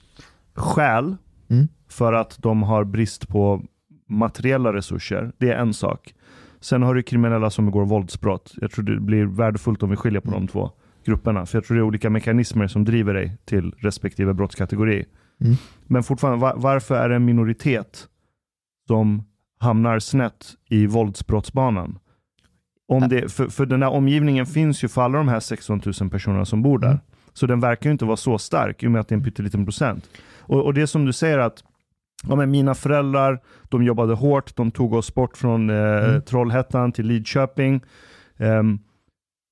[0.54, 1.16] skäl
[1.50, 1.68] Mm.
[1.90, 3.64] för att de har brist på
[4.10, 5.32] materiella resurser.
[5.38, 6.14] Det är en sak.
[6.60, 8.54] Sen har du kriminella som begår våldsbrott.
[8.62, 10.72] Jag tror det blir värdefullt om vi skiljer på de två
[11.06, 11.46] grupperna.
[11.46, 15.06] För jag tror det är olika mekanismer som driver dig till respektive brottskategori.
[15.42, 15.56] Mm.
[15.88, 18.08] Men fortfarande, va- varför är det en minoritet
[18.88, 19.24] som
[19.60, 22.00] hamnar snett i våldsbrottsbanan?
[22.88, 26.10] Om det, för, för den här omgivningen finns ju för alla de här 16 000
[26.10, 26.88] personerna som bor där.
[26.88, 27.00] Mm.
[27.34, 29.24] Så den verkar ju inte vara så stark i och med att det är en
[29.24, 30.10] pytteliten procent.
[30.40, 31.64] Och, och det som du säger att
[32.30, 35.76] ja, men mina föräldrar, de jobbade hårt, de tog oss bort från eh,
[36.10, 36.22] Mm.
[36.22, 37.82] Trollhättan till Lidköping.
[38.38, 38.80] Ehm,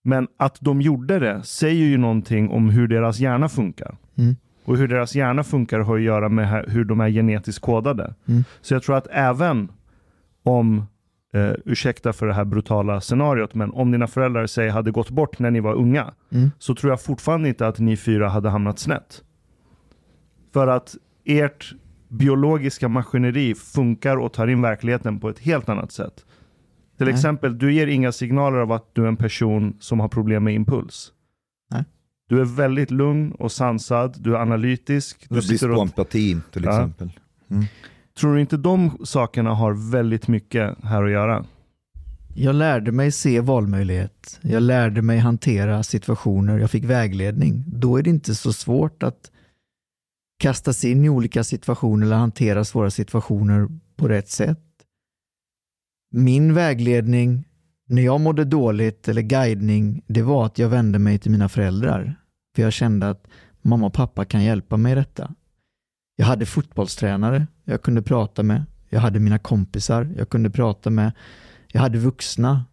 [0.03, 3.95] men att de gjorde det säger ju någonting om hur deras hjärna funkar.
[4.17, 4.35] Mm.
[4.65, 8.13] Och hur deras hjärna funkar har att göra med hur de är genetiskt kodade.
[8.27, 8.43] Mm.
[8.61, 9.71] Så jag tror att även
[10.43, 10.77] om,
[11.33, 15.39] eh, ursäkta för det här brutala scenariot, men om dina föräldrar säg hade gått bort
[15.39, 16.51] när ni var unga, Mm.
[16.59, 19.21] så tror jag fortfarande inte att ni fyra hade hamnat snett.
[20.53, 21.73] För att ert
[22.13, 26.25] biologiska maskineri funkar och tar in verkligheten på ett helt annat sätt.
[26.97, 27.13] Till Nej.
[27.15, 30.53] exempel, du ger inga signaler av att du är en person som har problem med
[30.53, 31.11] impuls.
[31.71, 31.83] Nej.
[32.29, 35.25] Du är väldigt lugn och sansad, du är analytisk.
[35.29, 36.71] Du sitter på och, empati till Ja.
[36.71, 37.11] exempel.
[38.19, 41.45] tror du inte de sakerna har väldigt mycket här att göra?
[42.35, 44.39] Jag lärde mig se valmöjlighet.
[44.41, 46.57] Jag lärde mig hantera situationer.
[46.57, 47.63] Jag fick vägledning.
[47.67, 49.31] Då är det inte så svårt att
[50.43, 54.59] kastas in i olika situationer eller hantera svåra situationer på rätt sätt.
[56.11, 57.43] Min vägledning
[57.87, 62.15] när jag mådde dåligt eller guidning, det var att jag vände mig till mina föräldrar.
[62.55, 63.27] För jag kände att
[63.61, 65.35] mamma och pappa kan hjälpa mig i detta.
[66.15, 68.65] Jag hade fotbollstränare jag kunde prata med.
[68.89, 71.11] Jag hade mina kompisar jag kunde prata med.
[71.67, 72.65] Jag hade vuxna.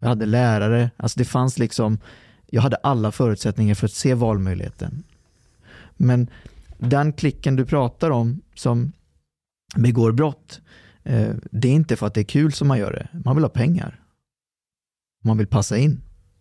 [0.00, 0.90] Jag hade lärare.
[0.96, 1.98] Alltså det fanns liksom,
[2.46, 5.02] jag hade alla förutsättningar för att se valmöjligheten.
[5.96, 6.28] Men
[6.78, 8.92] den klicken du pratar om som
[9.76, 10.60] begår brott,
[11.02, 13.20] eh, det är inte för att det är kul som man gör det.
[13.24, 14.00] Man vill ha pengar.
[15.24, 16.00] Man vill passa in.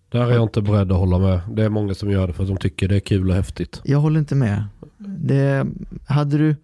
[0.09, 1.39] Där är jag inte beredd att hålla med.
[1.51, 3.81] Det är många som gör det för att de tycker det är kul och häftigt.
[3.83, 4.65] Jag håller inte med.
[4.97, 5.65] Det,
[6.07, 6.55] hade, du,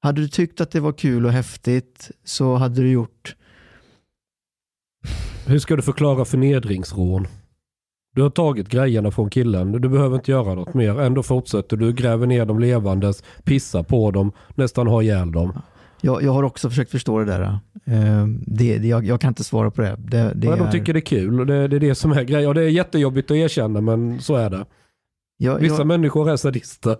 [0.00, 3.36] hade du tyckt att det var kul och häftigt så hade du gjort
[5.46, 7.26] Hur ska du förklara förnedringsrån?
[8.14, 9.72] Du har tagit grejerna från killen.
[9.72, 11.00] Du behöver inte göra något mer.
[11.00, 11.92] Ändå fortsätter du.
[11.92, 13.22] Gräver ner dem levandes.
[13.44, 14.32] Pissar på dem.
[14.54, 15.52] Nästan har ihjäl dem.
[16.00, 17.42] Jag, jag har också försökt förstå det där.
[17.84, 19.96] Eh, det, det, jag, jag kan inte svara på det.
[19.98, 21.40] det, det Men de är- tycker det är kul.
[21.40, 22.48] och Det, det är det som är grejen.
[22.48, 24.64] Och det är jättejobbigt att erkänna men så är det.
[25.36, 26.96] jag, Vissa jag, människor är sadister.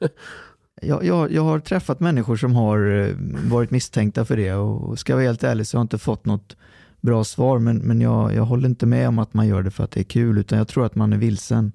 [0.82, 3.14] jag, jag, jag har träffat människor som har eh,
[3.50, 6.26] varit misstänkta för det och ska jag vara helt ärlig så har jag inte fått
[6.26, 6.56] något
[7.02, 9.84] bra svar men, men jag, jag håller inte med om att man gör det för
[9.84, 11.72] att det är kul utan jag tror att man är vilsen.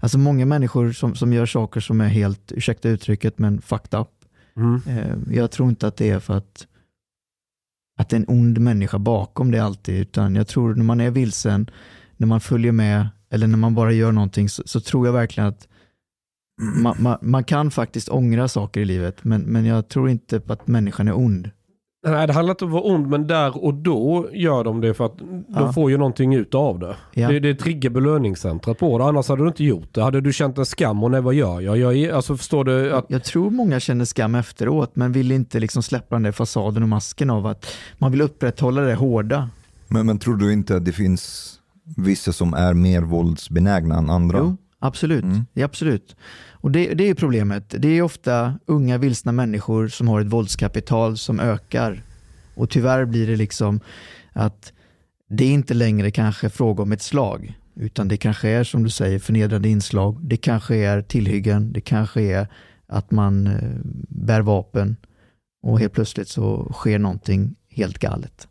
[0.00, 4.08] Alltså många människor som, som gör saker som är helt, ursäkta uttrycket, men fucked up.
[4.56, 4.80] Mm.
[4.86, 6.66] Eh, Jag tror inte att det är för att,
[8.00, 11.10] att det är en ond människa bakom det alltid, utan jag tror när man är
[11.10, 11.70] vilsen,
[12.16, 15.48] när man följer med eller när man bara gör någonting så, så tror jag verkligen
[15.48, 15.68] att
[16.60, 20.52] man, man, man kan faktiskt ångra saker i livet, men, men jag tror inte på
[20.52, 21.50] att människan är ond.
[22.06, 24.94] Nej, det handlar inte om att vara ond, men där och då gör de det
[24.94, 25.72] för att de Ja.
[25.72, 26.96] får ju någonting ut av det.
[27.14, 27.28] Ja.
[27.28, 30.02] Det, det triggar belöningscentret på det, annars hade du inte gjort det.
[30.02, 31.78] Hade du känt en skam och nej, vad gör jag?
[31.78, 35.82] jag alltså förstår du att Jag tror många känner skam efteråt, men vill inte liksom
[35.82, 37.66] släppa den där fasaden och masken av att
[37.98, 39.48] man vill upprätthålla det hårda.
[39.88, 41.54] Men, men tror du inte att det finns
[41.96, 44.38] vissa som är mer våldsbenägna än andra?
[44.38, 45.24] Jo, absolut.
[45.24, 45.46] Mm.
[45.52, 46.16] Ja, absolut.
[46.60, 47.74] Och det, det är problemet.
[47.78, 52.02] Det är ofta unga vilsna människor som har ett våldskapital som ökar.
[52.54, 53.80] Och tyvärr blir det liksom
[54.32, 54.72] att
[55.28, 58.90] det är inte längre kanske fråga om ett slag, utan det kanske är som du
[58.90, 60.18] säger förnedrande inslag.
[60.22, 62.48] Det kanske är tillhyggen, det kanske är
[62.86, 64.96] att man eh, bär vapen
[65.62, 68.48] och helt plötsligt så sker någonting helt galet.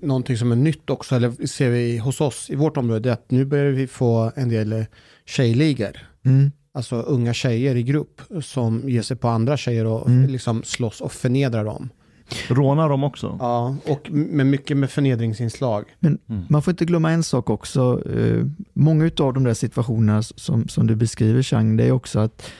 [0.00, 3.30] Någonting som är nytt också, eller ser vi hos oss i vårt område, är att
[3.30, 4.84] nu börjar vi få en del eh,
[5.26, 5.98] tjejligor.
[6.24, 6.50] Mm.
[6.78, 10.30] Alltså unga tjejer i grupp som ger sig på andra tjejer och Mm.
[10.30, 11.88] liksom slåss och förnedrar dem.
[12.48, 13.36] Rånar de också?
[13.40, 15.84] Ja, och med mycket med förnedringsinslag.
[16.00, 16.44] Men Mm.
[16.48, 18.02] man får inte glömma en sak också.
[18.14, 22.50] Eh, många av de där situationerna som, som du beskriver Chang, det är också att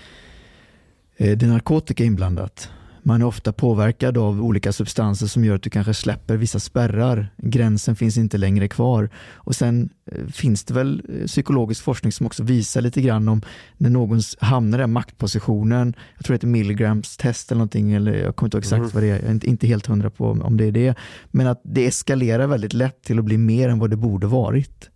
[1.16, 2.70] eh, det är narkotika inblandat.
[3.08, 7.28] Man är ofta påverkad av olika substanser som gör att du kanske släpper vissa spärrar.
[7.36, 9.10] Gränsen finns inte längre kvar.
[9.34, 13.42] Och sen eh, finns det väl eh, psykologisk forskning som också visar lite grann om
[13.76, 15.94] när någon hamnar i den maktpositionen.
[16.16, 18.90] Jag tror det heter Milgrams test eller någonting, eller jag kommer inte ihåg exakt Mhm.
[18.94, 19.22] vad det är.
[19.22, 20.94] Jag är inte helt hundra på om det är det.
[21.30, 24.90] Men att det eskalerar väldigt lätt till att bli mer än vad det borde varit.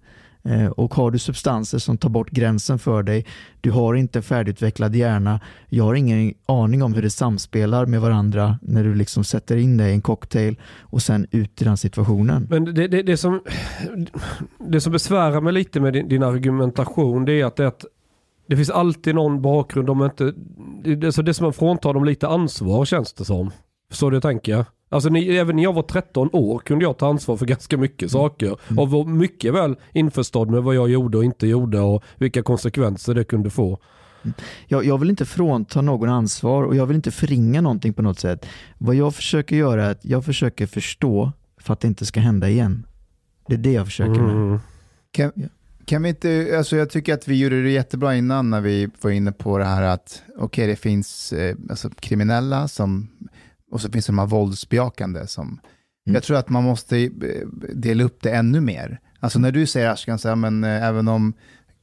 [0.44, 3.26] Eh, och har du substanser som tar bort gränsen för dig,
[3.60, 8.58] du har inte färdigutvecklad hjärna, jag har ingen aning om hur det samspelar med varandra
[8.62, 12.46] när du liksom sätter in dig i en cocktail och sen ut i den situationen.
[12.50, 13.40] Men det, det, det, som,
[14.58, 17.84] det som besvärar mig lite med din, din argumentation det är att det, att
[18.46, 20.32] det finns alltid någon bakgrund om inte...
[20.84, 23.50] Det, alltså det, så det är som att frånta dem lite ansvar känns det som.
[23.90, 24.64] Så det tänker jag.
[24.92, 28.10] Alltså ni, även när jag var 13 år kunde jag ta ansvar för ganska mycket
[28.10, 28.56] saker.
[28.76, 33.14] Och var mycket väl införstådd med vad jag gjorde och inte gjorde och vilka konsekvenser
[33.14, 33.78] det kunde få.
[34.66, 38.18] Jag, jag vill inte frånta någon ansvar och jag vill inte förringa någonting på något
[38.18, 38.46] sätt.
[38.78, 42.48] Vad jag försöker göra är att jag försöker förstå för att det inte ska hända
[42.48, 42.86] igen.
[43.46, 44.34] Det är det jag försöker med.
[44.34, 44.58] Mm.
[45.12, 45.32] Kan,
[45.84, 49.10] kan vi inte, alltså jag tycker att vi gjorde det jättebra innan när vi var
[49.10, 53.08] inne på det här att okej det finns eh, alltså, kriminella som,
[53.72, 55.60] och så finns det de här våldsbejakande som,
[56.06, 56.14] Mm.
[56.14, 57.10] jag tror att man måste eh,
[57.74, 59.00] dela upp det ännu mer.
[59.20, 61.32] Alltså när du säger Ashkan, så här, men eh, även om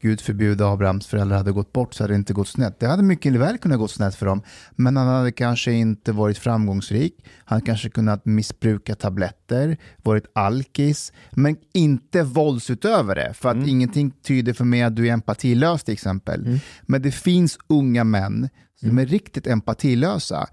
[0.02, 2.80] Gud förbjude Abrahams föräldrar hade gått bort så hade det inte gått snett.
[2.80, 4.42] Det hade mycket väl kunnat gå snett för dem,
[4.76, 7.26] men han hade kanske inte varit framgångsrik.
[7.46, 13.34] Han kanske kunnat missbruka tabletter, varit alkis, men inte våldsutövare.
[13.34, 13.70] För att Mm.
[13.70, 16.46] ingenting tyder för mig att du är empatilös till exempel.
[16.46, 16.60] Mm.
[16.82, 18.50] Men det finns unga män
[18.80, 20.48] som är riktigt empatilösa.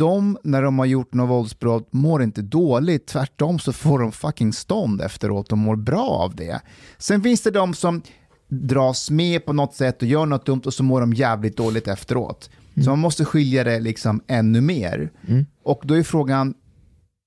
[0.00, 3.06] De, när de har gjort något våldsbrott, mår inte dåligt.
[3.06, 6.60] Tvärtom så får de fucking stånd efteråt och mår bra av det.
[6.98, 8.02] Sen finns det de som
[8.48, 11.88] dras med på något sätt och gör något dumt och så mår de jävligt dåligt
[11.88, 12.50] efteråt.
[12.84, 15.10] Så man måste skilja det liksom ännu mer.
[15.28, 15.46] Mm.
[15.64, 16.54] Och då är frågan,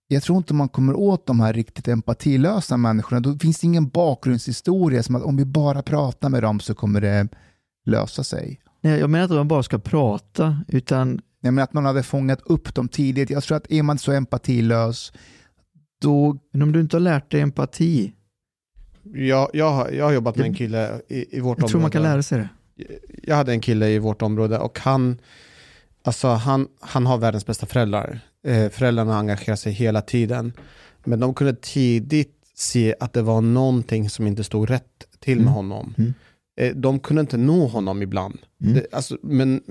[0.08, 3.20] jag tror inte man kommer åt de här riktigt empatilösa människorna.
[3.20, 7.02] Då finns det ingen bakgrundshistoria som att om vi bara pratar med dem så kommer
[7.02, 7.28] det
[7.86, 8.60] lösa sig.
[8.82, 12.04] Nej, jag menar inte att man bara ska prata, utan Jag menar att någon hade
[12.04, 13.30] fångat upp dem tidigt.
[13.30, 15.14] Jag tror att är man så empatilös,
[16.02, 16.38] då...
[16.52, 18.14] men om du inte har lärt dig empati,
[19.14, 21.72] Jag, jag, har, jag har jobbat med en kille i, i vårt jag område.
[21.72, 22.50] tror man kan lära sig det.
[23.24, 25.18] jag hade en kille i vårt område och han,
[26.04, 28.20] alltså han, han har världens bästa föräldrar.
[28.48, 30.54] Eh, föräldrarna engagerar sig hela tiden.
[31.04, 35.42] Men de kunde tidigt se att det var någonting som inte stod rätt till med
[35.44, 35.54] Mm.
[35.54, 35.94] honom.
[35.98, 36.14] Mm.
[36.60, 38.38] Eh, De kunde inte nå honom ibland.
[38.62, 38.74] Mm.
[38.74, 39.62] Det, alltså, men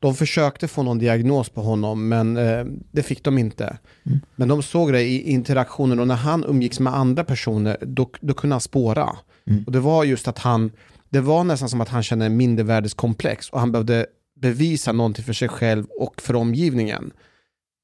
[0.00, 3.78] de försökte få någon diagnos på honom, men eh, det fick de inte.
[4.06, 4.20] Mm.
[4.36, 8.34] Men de såg det i interaktionen och när han umgicks med andra personer, då, då
[8.34, 9.16] kunde han spåra.
[9.46, 9.64] Mm.
[9.64, 10.70] Och det var just att han,
[11.08, 14.06] det var nästan som att han kände en mindervärdeskomplex och han behövde
[14.40, 17.10] bevisa någonting för sig själv och för omgivningen.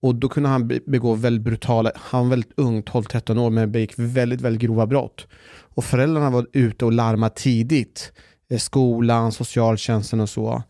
[0.02, 3.72] Och då kunde han be- begå väldigt brutala, han var väldigt ung, 12-13 år, men
[3.72, 5.26] begick väldigt, väldigt grova brott.
[5.74, 8.12] Och föräldrarna var ute och larmade tidigt.
[8.50, 10.62] Eh, Skolan, socialtjänsten och så.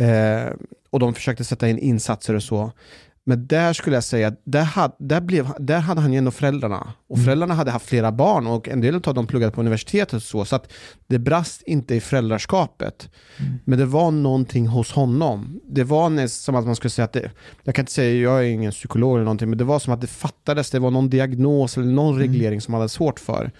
[0.00, 0.52] Eh,
[0.90, 2.72] och de försökte sätta in insatser och så.
[3.24, 6.92] Men där skulle jag säga, där hade, där blev, där hade han ju ändå föräldrarna.
[7.08, 7.24] Och Mm.
[7.24, 10.44] föräldrarna hade haft flera barn och en del av dem pluggade på universitetet och så.
[10.44, 10.72] Så att
[11.06, 13.10] det brast inte i föräldraskapet.
[13.38, 13.52] Mm.
[13.64, 15.60] Men det var någonting hos honom.
[15.68, 17.30] Det var som att man skulle säga att det,
[17.62, 20.00] jag kan inte säga, jag är ingen psykolog eller någonting, men det var som att
[20.00, 22.28] det fattades, det var någon diagnos eller någon Mm.
[22.28, 23.50] reglering som han hade svårt för.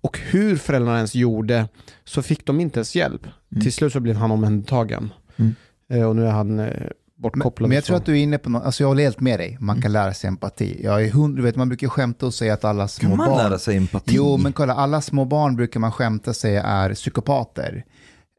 [0.00, 1.68] Och hur föräldrarna ens gjorde
[2.04, 3.26] så fick de inte ens hjälp.
[3.52, 3.62] Mm.
[3.62, 5.12] Till slut så blev han omhändertagen.
[5.36, 5.54] Mm.
[5.90, 7.68] Eh, och nu är han eh, Men, bortkopplad.
[7.68, 9.40] men jag och tror att du är inne på något, alltså jag håller helt med
[9.40, 10.80] dig, man kan lära sig empati.
[10.84, 13.28] Jag är hund, du vet, man brukar skämta och säga att alla små Kan man
[13.28, 13.38] barn...
[13.38, 14.14] lära sig empati?
[14.14, 17.84] Jo, men kolla, alla små barn brukar man skämta säga är psykopater.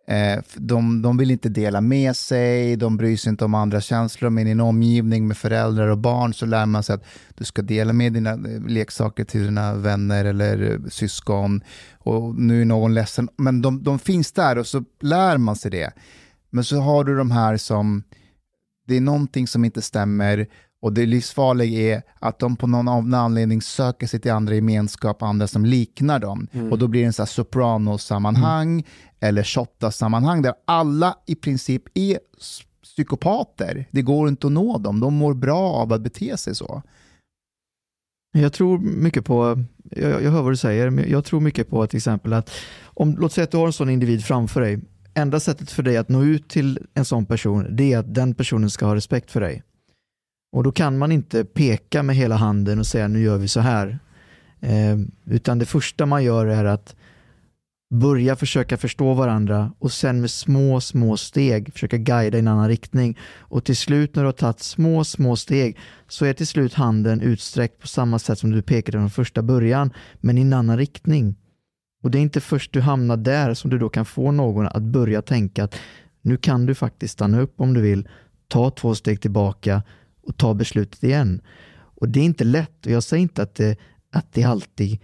[0.08, 4.30] Eh, de, de vill inte dela med sig, de bryr sig inte om andra känslor,
[4.30, 7.04] men i en omgivning med föräldrar och barn så lär man sig att
[7.36, 8.36] du ska dela med dina
[8.68, 11.62] leksaker till dina vänner eller syskon.
[11.98, 15.72] Och nu är någon ledsen, men de, de finns där och så lär man sig
[15.72, 15.92] det.
[16.50, 18.04] Men så har du de här som,
[18.88, 20.48] det är någonting som inte stämmer
[20.82, 25.24] och det livsfarliga är att de på någon av anledning söker sig till andra gemenskap,
[25.24, 26.48] andra som liknar dem.
[26.52, 26.72] Mm.
[26.72, 28.84] Och då blir det en sån här soprano-sammanhang
[29.20, 32.20] eller shotta-sammanhang där alla i princip är
[32.84, 33.88] psykopater.
[33.92, 36.82] Det går inte att nå dem, de mår bra av att bete sig så.
[38.32, 41.88] Jag tror mycket på, jag, jag hör vad du säger, men jag tror mycket på
[41.88, 42.52] till exempel att
[42.84, 44.80] om, låt säga att du har en sån individ framför dig.
[45.20, 48.34] Enda sättet för dig att nå ut till en sån person, det är att den
[48.34, 49.64] personen ska ha respekt för dig.
[50.52, 53.60] Och då kan man inte peka med hela handen och säga nu gör vi så
[53.60, 54.00] här.
[54.60, 56.96] Eh, utan det första man gör är att
[57.94, 62.68] börja försöka förstå varandra och sen med små, små steg försöka guida i en annan
[62.68, 63.18] riktning.
[63.38, 65.78] Och till slut när du har tagit små, små steg
[66.08, 69.94] så är till slut handen utsträckt på samma sätt som du pekade från första början,
[70.20, 71.36] men i en annan riktning.
[72.02, 74.84] Och det är inte först du hamnar där som du då kan få någon att
[74.84, 75.76] börja tänka att
[76.22, 78.08] nu kan du faktiskt stanna upp om du vill,
[78.48, 79.84] ta två steg tillbaka
[80.24, 81.42] och ta beslutet igen.
[81.72, 83.78] Och det är inte lätt och jag säger inte att det,
[84.12, 85.00] att det alltid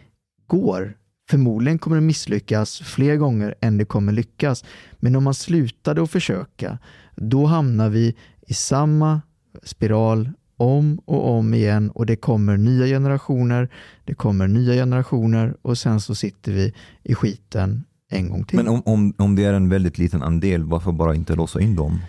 [0.47, 0.97] går.
[1.29, 4.65] Förmodligen kommer det misslyckas fler gånger än det kommer lyckas.
[4.99, 6.79] Men om man slutade att försöka,
[7.15, 8.15] då hamnar vi
[8.47, 9.21] i samma
[9.63, 13.69] spiral om och om igen och det kommer nya generationer,
[14.05, 18.57] det kommer nya generationer och sen så sitter vi i skiten en gång till.
[18.57, 21.75] Men om, om, om det är en väldigt liten andel, varför bara inte låsa in
[21.75, 21.99] dem?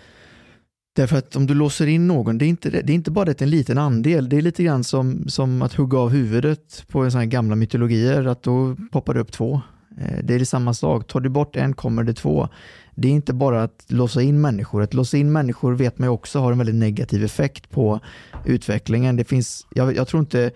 [0.95, 3.37] Därför att om du låser in någon, det är inte, det är inte bara att
[3.37, 6.85] det är en liten andel, det är lite grann som, som att hugga av huvudet
[6.87, 9.61] på en sån här gamla mytologier, att då poppar det upp två.
[9.97, 12.49] Eh, Det är det samma sak, tar du bort en kommer det två.
[12.99, 16.11] Det är inte bara att låsa in människor, att låsa in människor vet man ju
[16.11, 17.99] också har en väldigt negativ effekt på
[18.45, 19.15] utvecklingen.
[19.15, 20.51] Det finns, jag, jag, tror inte,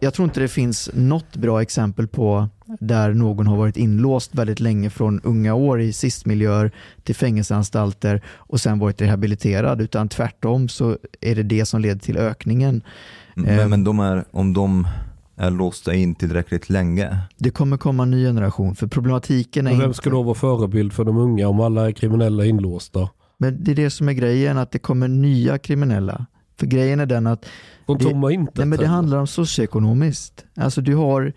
[0.00, 2.48] jag tror inte det finns något bra exempel på
[2.80, 6.70] där någon har varit inlåst väldigt länge från unga år i SIS-miljöer
[7.02, 12.16] till fängelseanstalter och sen varit rehabiliterad, utan tvärtom så är det det som leder till
[12.16, 12.82] ökningen.
[13.34, 13.68] Men, Eh.
[13.68, 14.86] men de är, om de
[15.36, 19.78] är låsta in tillräckligt länge, Det kommer komma en ny generation, för problematiken är Men
[19.80, 19.96] vem inte...
[19.96, 23.08] ska då vara förebild för de unga om alla är kriminella inlåsta?
[23.38, 26.26] Men det är det som är grejen, att det kommer nya kriminella.
[26.58, 27.46] För grejen är den att
[27.86, 30.44] Från Det- nej, men det handlar om socioekonomiskt.
[30.56, 31.32] Alltså du har,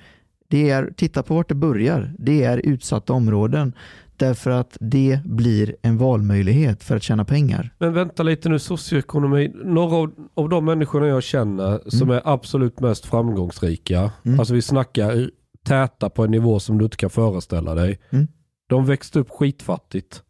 [0.49, 2.13] det är, titta på vart det börjar.
[2.19, 3.73] Det är utsatta områden.
[4.17, 7.69] Därför att det blir en valmöjlighet för att tjäna pengar.
[7.79, 9.51] Men vänta lite nu, socioekonomi.
[9.65, 14.39] Några av, av de människorna jag känner som är absolut mest framgångsrika, Mm.
[14.39, 15.29] alltså vi snackar
[15.65, 17.99] täta på en nivå som du inte kan föreställa dig.
[18.09, 18.27] Mm.
[18.69, 20.21] De växte upp skitfattigt.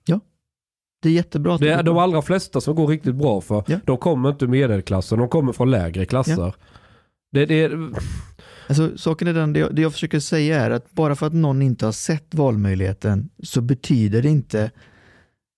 [1.02, 3.64] Det är jättebra Det är de allra flesta som går riktigt bra för.
[3.68, 3.78] Ja.
[3.86, 6.54] De kommer inte ur medelklassen, de kommer från lägre klasser.
[7.32, 7.72] Det, det,
[8.68, 11.34] Alltså, saken är den, det jag, det jag försöker säga är att bara för att
[11.34, 14.72] någon inte har sett valmöjligheten så betyder det inte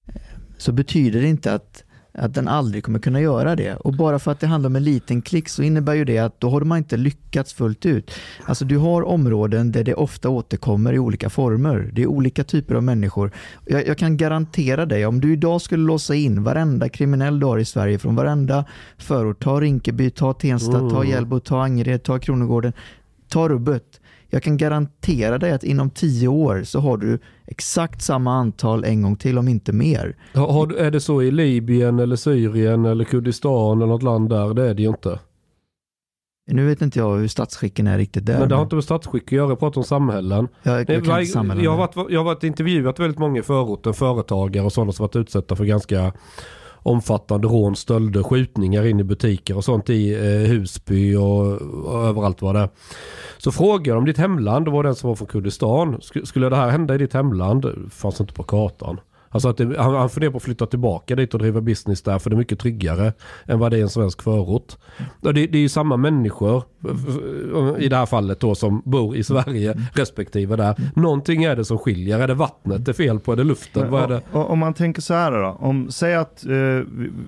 [0.08, 0.22] eh,
[0.58, 1.84] så betyder det inte att,
[2.18, 3.76] att den aldrig kommer kunna göra det.
[3.76, 6.39] Och bara för att det handlar om en liten klick så innebär ju det att
[6.39, 8.11] då har man inte lyckats fullt ut.
[8.45, 11.89] Alltså du har områden där det ofta återkommer i olika former.
[11.93, 13.32] Det är olika typer av människor.
[13.65, 17.57] Jag, jag kan garantera dig, om du idag skulle låsa in varenda kriminell du har
[17.57, 18.65] i Sverige från varenda
[18.97, 21.09] förort, ta Rinkeby, ta Tensta, ta Mm.
[21.09, 22.74] Hjällbo, ta Angered, ta Kronogården,
[23.30, 24.01] ta rubbet.
[24.30, 29.02] Jag kan garantera dig att inom tio år så har du exakt samma antal en
[29.02, 30.16] gång till, om inte mer.
[30.34, 34.54] Har, är det så i Libyen eller Syrien eller Kurdistan eller något land där?
[34.54, 35.20] Det är det ju inte.
[36.52, 38.39] Nu vet inte jag hur statsskicken är riktigt där.
[38.39, 40.48] Men det har inte med statsskick att göra, jag pratar om samhällen.
[40.64, 41.64] jag, jag, Nej, samhällen.
[41.64, 45.04] jag, har varit, jag har varit intervjuat väldigt många i förorten, företagare och sådana som
[45.04, 46.14] varit utsatta för ganska
[46.88, 52.42] omfattande rån, stölder, skjutningar in i butiker och sånt i eh, Husby och, och överallt
[52.42, 52.70] var det.
[53.38, 55.96] Så frågade jag om ditt hemland, det var den som var från Kurdistan.
[55.98, 57.62] Sk- Skulle det här hända i ditt hemland?
[57.62, 59.00] Det fanns inte på kartan.
[59.30, 62.19] Alltså att det, han, han funderar på att flytta tillbaka dit och driva business där
[62.19, 63.13] för det är mycket tryggare
[63.45, 64.75] än vad det är i en svensk förort.
[65.21, 66.63] Det, det är ju samma människor
[67.80, 70.75] i det här fallet då som bor i Sverige respektive där.
[70.95, 72.19] Någonting är det som skiljer.
[72.19, 73.32] Är det vattnet det är fel på?
[73.32, 73.91] Är det luften?
[73.91, 74.21] Vad är det?
[74.38, 75.57] Om man tänker så här då.
[75.59, 76.51] Om, säg att eh,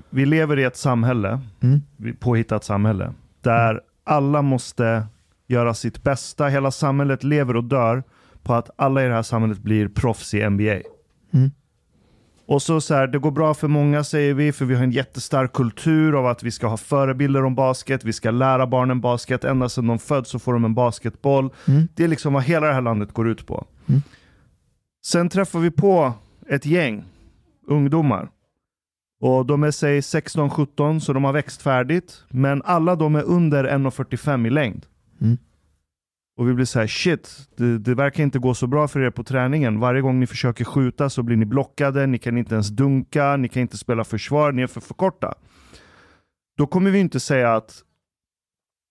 [0.09, 1.81] vi, lever i ett samhälle, Mm.
[2.19, 5.03] påhittat samhälle, där alla måste
[5.47, 6.47] göra sitt bästa.
[6.47, 8.03] Hela samhället lever och dör
[8.43, 10.63] på att alla i det här samhället blir proffs i NBA.
[11.33, 11.51] Mm.
[12.49, 14.91] Och så, så här, det går bra för många säger vi, för vi har en
[14.91, 19.43] jättestark kultur av att vi ska ha förebilder om basket, vi ska lära barnen basket,
[19.43, 21.49] ända sedan de föds så får de en basketboll.
[21.67, 21.87] Mm.
[21.95, 23.65] Det är liksom vad hela det här landet går ut på.
[23.87, 24.01] Mm.
[25.05, 26.13] Sen träffar vi på
[26.47, 27.03] ett gäng
[27.67, 28.29] ungdomar.
[29.21, 32.23] Och de är säg 16-17 så de har växt färdigt.
[32.29, 34.85] Men alla de är under 1,45 i längd.
[35.21, 35.37] Mm.
[36.39, 39.09] Och vi blir så här: shit, det, det verkar inte gå så bra för er
[39.09, 39.79] på träningen.
[39.79, 43.49] Varje gång ni försöker skjuta så blir ni blockade, ni kan inte ens dunka, ni
[43.49, 45.33] kan inte spela försvar, ni är för, för korta.
[46.57, 47.83] Då kommer vi inte säga att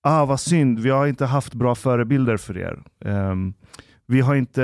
[0.02, 2.82] ah vad synd, vi har inte haft bra förebilder för er.
[3.04, 3.54] Ehm,
[4.06, 4.62] vi har inte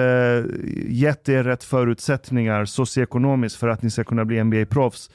[0.88, 5.10] gett er rätt förutsättningar socioekonomiskt för att ni ska kunna bli NBA-proffs.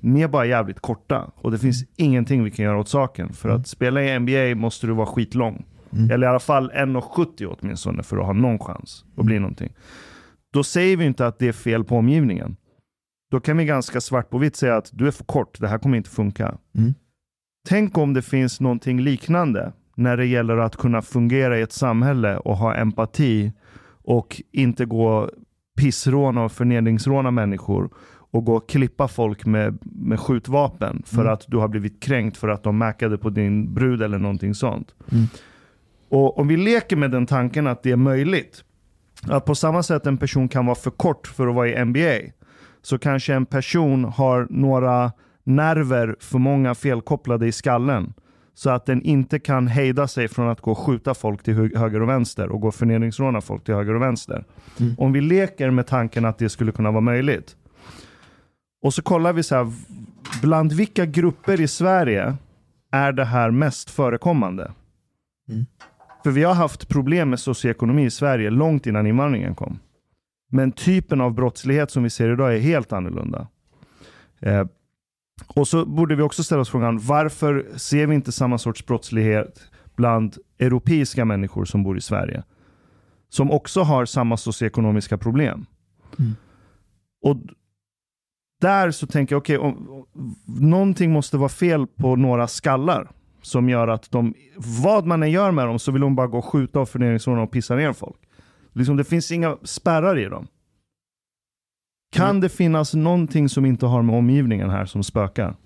[0.00, 3.32] Ni är bara jävligt korta och det finns ingenting vi kan göra åt saken.
[3.32, 5.64] För att spela i NBA måste du vara skitlång.
[5.92, 6.10] Mm.
[6.10, 9.72] Eller i alla fall 1,70 åtminstone för att ha någon chans att bli någonting.
[10.52, 12.56] Då säger vi inte att det är fel på omgivningen.
[13.30, 15.78] Då kan vi ganska svart på vitt säga att du är för kort, det här
[15.78, 16.54] kommer inte funka.
[16.78, 16.94] Mm.
[17.68, 22.36] Tänk om det finns någonting liknande när det gäller att kunna fungera i ett samhälle
[22.38, 23.52] och ha empati
[24.04, 25.30] och inte gå
[25.80, 27.90] pissråna och förnedringsråna människor
[28.32, 31.32] och gå och klippa folk med, med skjutvapen för Mm.
[31.32, 34.94] att du har blivit kränkt för att de mäkade på din brud eller någonting sånt.
[35.12, 35.24] Mm.
[36.12, 38.64] Och om vi leker med den tanken att det är möjligt,
[39.22, 42.32] att på samma sätt en person kan vara för kort för att vara i NBA,
[42.82, 45.12] så kanske en person har några
[45.44, 48.14] nerver för många felkopplade i skallen.
[48.54, 51.78] Så att den inte kan hejda sig från att gå och skjuta folk till hö-
[51.78, 54.44] höger och vänster och gå och förnedringsråna folk till höger och vänster.
[54.80, 54.94] Mm.
[54.98, 57.56] Om vi leker med tanken att det skulle kunna vara möjligt.
[58.82, 59.72] Och så kollar vi så här,
[60.42, 62.36] bland vilka grupper i Sverige
[62.92, 64.72] är det här mest förekommande?
[65.48, 65.66] Mm.
[66.24, 69.78] För vi har haft problem med socioekonomi i Sverige långt innan invandringen kom.
[70.50, 73.46] Men typen av brottslighet som vi ser idag är helt annorlunda.
[74.40, 74.66] Eh,
[75.46, 79.60] och så borde vi också ställa oss frågan, varför ser vi inte samma sorts brottslighet
[79.96, 82.42] bland europeiska människor som bor i Sverige?
[83.28, 85.66] Som också har samma socioekonomiska problem.
[86.18, 86.32] Mm.
[87.22, 87.36] Och
[88.60, 93.10] där så tänker jag, okej, om- om- någonting måste vara fel på några skallar
[93.42, 94.34] som gör att de,
[94.82, 97.42] vad man än gör med dem så vill de bara gå och skjuta och förnedringsråna
[97.42, 98.16] och pissa ner folk.
[98.72, 100.46] Liksom, det finns inga spärrar i dem.
[102.12, 105.56] Kan det finnas någonting som inte har med omgivningen här som spökar?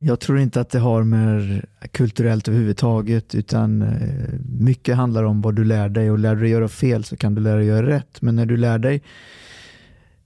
[0.00, 5.54] Jag tror inte att det har med kulturellt överhuvudtaget, utan eh, mycket handlar om vad
[5.54, 7.86] du lär dig och lär du dig göra fel så kan du lära dig göra
[7.86, 8.22] rätt.
[8.22, 9.02] Men när du lär dig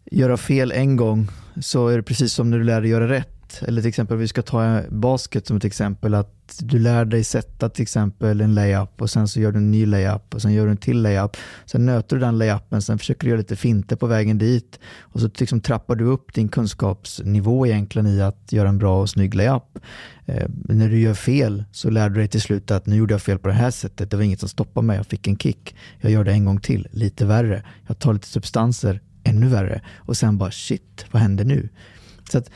[0.05, 1.29] göra fel en gång
[1.61, 3.63] så är det precis som när du lär dig göra rätt.
[3.63, 7.68] Eller till exempel, vi ska ta basket som ett exempel, att du lär dig sätta
[7.68, 10.64] till exempel en layup och sen så gör du en ny layup och sen gör
[10.64, 11.36] du en till layup.
[11.66, 15.20] Sen nöter du den layupen, sen försöker du göra lite finter på vägen dit och
[15.20, 19.34] så liksom trappar du upp din kunskapsnivå egentligen i att göra en bra och snygg
[19.34, 19.78] layup.
[20.26, 23.22] Eh, när du gör fel så lär du dig till slut att nu gjorde jag
[23.22, 25.76] fel på det här sättet, det var inget som stoppade mig, jag fick en kick.
[26.00, 27.62] Jag gör det en gång till, lite värre.
[27.86, 29.82] Jag tar lite substanser, ännu värre.
[29.96, 31.68] Och sen bara shit, vad händer nu?
[32.30, 32.50] Så att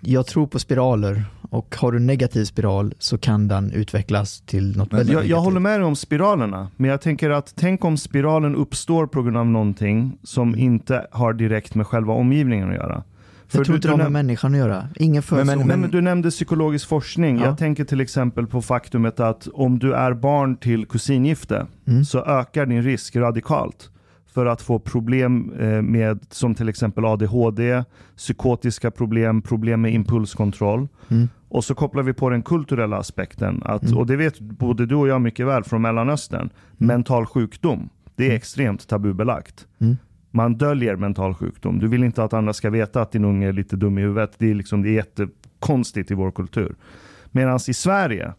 [0.00, 4.76] jag tror på spiraler och har du en negativ spiral så kan den utvecklas till
[4.76, 5.44] något Men väldigt Jag, jag negativt.
[5.44, 9.36] håller med dig om spiralerna, men jag tänker att tänk om spiralen uppstår på grund
[9.36, 13.02] av någonting som inte har direkt med själva omgivningen att göra.
[13.54, 14.88] Jag tror inte det har med människan att göra.
[14.96, 15.46] Ingen Men-.
[15.58, 17.38] Nej, men du nämnde psykologisk forskning.
[17.38, 17.44] Ja.
[17.44, 22.04] Jag tänker till exempel på faktumet att om du är barn till kusingifte Mm.
[22.04, 23.90] så ökar din risk radikalt
[24.34, 27.84] för att få problem eh, med som till exempel ADHD,
[28.16, 30.88] psykotiska problem, problem med impulskontroll.
[31.10, 31.28] Mm.
[31.48, 33.62] Och så kopplar vi på den kulturella aspekten.
[33.64, 33.98] Att, Mm.
[33.98, 36.50] Och det vet både du och jag mycket väl från Mellanöstern.
[36.72, 38.36] Mental sjukdom, det är Mm.
[38.36, 39.66] extremt tabubelagt.
[39.80, 39.96] Mm.
[40.30, 41.78] Man döljer mental sjukdom.
[41.78, 44.32] Du vill inte att andra ska veta att din unge är lite dum i huvudet.
[44.38, 46.74] Det är, liksom, det är jättekonstigt i vår kultur.
[47.30, 48.32] Medan i Sverige,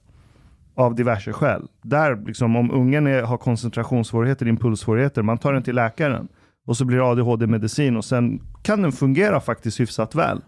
[0.76, 5.76] av diverse skäl, där liksom, om ungen är, har koncentrationssvårigheter, impulssvårigheter, man tar den till
[5.76, 6.28] läkaren
[6.66, 10.42] och så blir det ADHD-medicin och sen kan den fungera faktiskt hyfsat väl.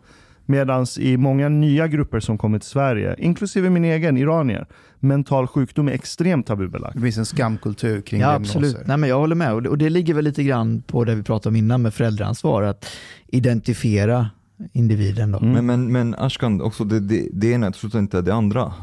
[0.46, 4.66] Medan i många nya grupper som kommit till Sverige, inklusive min egen, iranier,
[5.00, 6.96] mental sjukdom är extremt tabubelagt.
[6.96, 8.60] Det finns en skamkultur kring Ja diagnoser.
[8.60, 11.04] absolut, Nej, men jag håller med och det, och det ligger väl lite grann på
[11.04, 12.86] det vi pratade om innan med föräldraansvar, att
[13.28, 14.30] identifiera
[14.74, 15.38] individen då.
[15.38, 15.52] Mm.
[15.52, 18.74] Men, men, men Ashkan, också det, det, det ena utesluter inte det andra.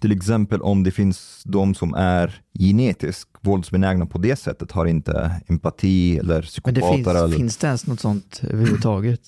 [0.00, 5.30] Till exempel om det finns de som är genetiskt våldsbenägna på det sättet, har inte
[5.46, 6.94] empati eller Men det psykopater.
[6.96, 9.20] finns, eller, finns det ens något sånt överhuvudtaget?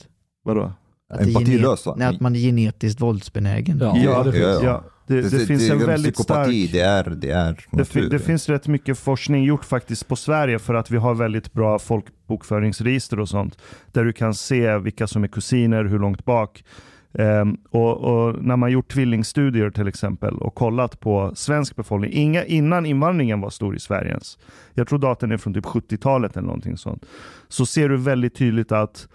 [0.44, 0.72] Vadå?
[1.12, 1.94] Att det är Empatilösa?
[1.96, 3.78] Nej, att man är genetiskt våldsbenägen.
[3.80, 4.44] Ja, Ja, det finns.
[4.44, 4.60] ja.
[4.64, 6.48] Ja, det, det, finns en väldigt stark...
[6.72, 8.10] det är, det är Det, fi- natur.
[8.10, 11.78] det finns rätt mycket forskning gjort faktiskt på Sverige för att vi har väldigt bra
[11.78, 13.58] folkbokföringsregister och sånt.
[13.92, 16.64] Där du kan se vilka som är kusiner, hur långt bak.
[17.12, 22.44] Ehm, och, och när man gjort tvillingstudier till exempel och kollat på svensk befolkning, inga,
[22.44, 24.38] innan invandringen var stor i Sverige ens.
[24.74, 27.06] Jag tror datan är från typ 70-talet eller någonting sånt.
[27.48, 29.08] Så ser du väldigt tydligt att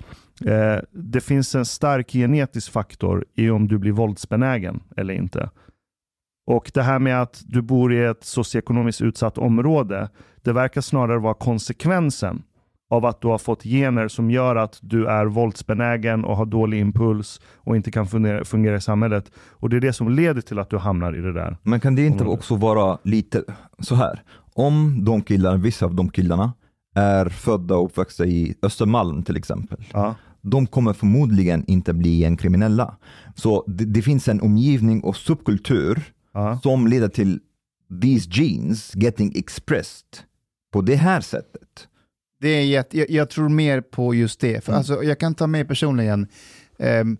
[0.46, 5.50] eh, det finns en stark genetisk faktor i om du blir våldsbenägen eller inte.
[6.48, 10.10] Och det här med att du bor i ett socioekonomiskt utsatt område,
[10.42, 12.44] det verkar snarare vara konsekvensen
[12.90, 16.80] av att du har fått gener som gör att du är våldsbenägen och har dålig
[16.80, 19.32] impuls och inte kan fungera, fungera i samhället.
[19.52, 21.58] Och det är det som leder till att du hamnar i det där.
[21.64, 22.40] Men kan det inte området.
[22.40, 23.44] också vara lite
[23.80, 24.24] så här?
[24.54, 26.54] Om de killarna, vissa av de killarna,
[26.96, 29.86] är födda och uppväxta i Östermalm till exempel.
[29.94, 30.16] Ja.
[30.42, 32.96] De kommer förmodligen inte bli en kriminella.
[33.36, 36.60] Så det, det finns en omgivning och subkultur Ja.
[36.64, 37.40] som leder till
[38.02, 40.06] these genes getting expressed
[40.74, 41.88] på det här sättet.
[42.42, 44.64] Det är jätte, jag, jag tror mer på just det.
[44.64, 44.78] För Mm.
[44.78, 46.28] alltså, jag kan ta mig personligen.
[46.80, 47.18] Ehm,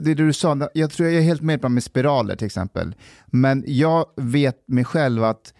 [0.00, 2.94] det du sa, jag tror jag är helt med på med spiraler till exempel.
[3.26, 5.54] Men jag vet mig själv att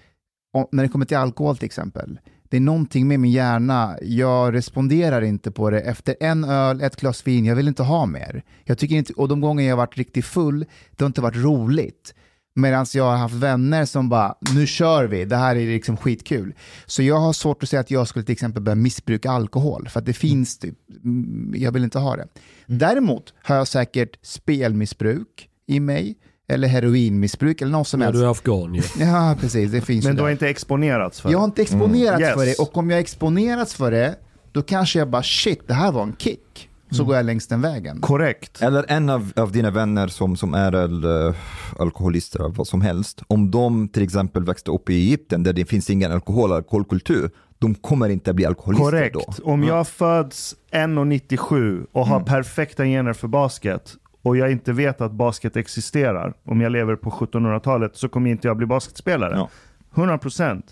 [0.53, 2.19] om, när det kommer till alkohol till exempel,
[2.49, 5.81] det är någonting med min hjärna, jag responderar inte på det.
[5.81, 8.43] Efter en öl, ett glas vin, jag vill inte ha mer.
[8.65, 12.15] Jag tycker inte, och de gånger jag varit riktigt full, det har inte varit roligt.
[12.61, 16.55] Medan jag har haft vänner som bara, nu kör vi, det här är liksom skitkul.
[16.87, 20.01] Så jag har svårt att säga att jag skulle till exempel börja missbruka alkohol, för
[20.01, 22.27] att det finns typ, mm, jag vill inte ha det.
[22.67, 24.17] Däremot har jag säkert
[24.65, 26.15] spelmissbruk i mig,
[26.49, 28.21] eller heroinmissbruk eller något som Ja, helst.
[28.21, 28.83] du är afghan ju.
[29.05, 32.35] Ja, precis, det finns Men du har inte exponerats för Jag har inte exponerats Mm.
[32.39, 32.57] för Yes.
[32.57, 34.17] det, och om jag exponerats för det,
[34.53, 36.70] då kanske jag bara shit, det här var en kick.
[36.91, 38.01] Så går jag längs den vägen.
[38.01, 38.63] Korrekt.
[38.63, 40.75] Eller en av, av dina vänner som, som är
[41.07, 41.35] uh,
[41.79, 43.23] alkoholister eller vad som helst.
[43.27, 47.75] Om de till exempel växte upp i Egypten där det finns ingen alkohol alkoholkultur, de
[47.75, 49.37] kommer inte bli alkoholister Korrekt.
[49.37, 49.53] då.
[49.53, 55.13] Om jag föds 1,97 och har perfekta gener för basket och jag inte vet att
[55.13, 59.35] basket existerar, om jag lever på 1700-talet så kommer inte jag bli basketspelare.
[59.37, 59.49] Ja.
[59.95, 60.63] 100%.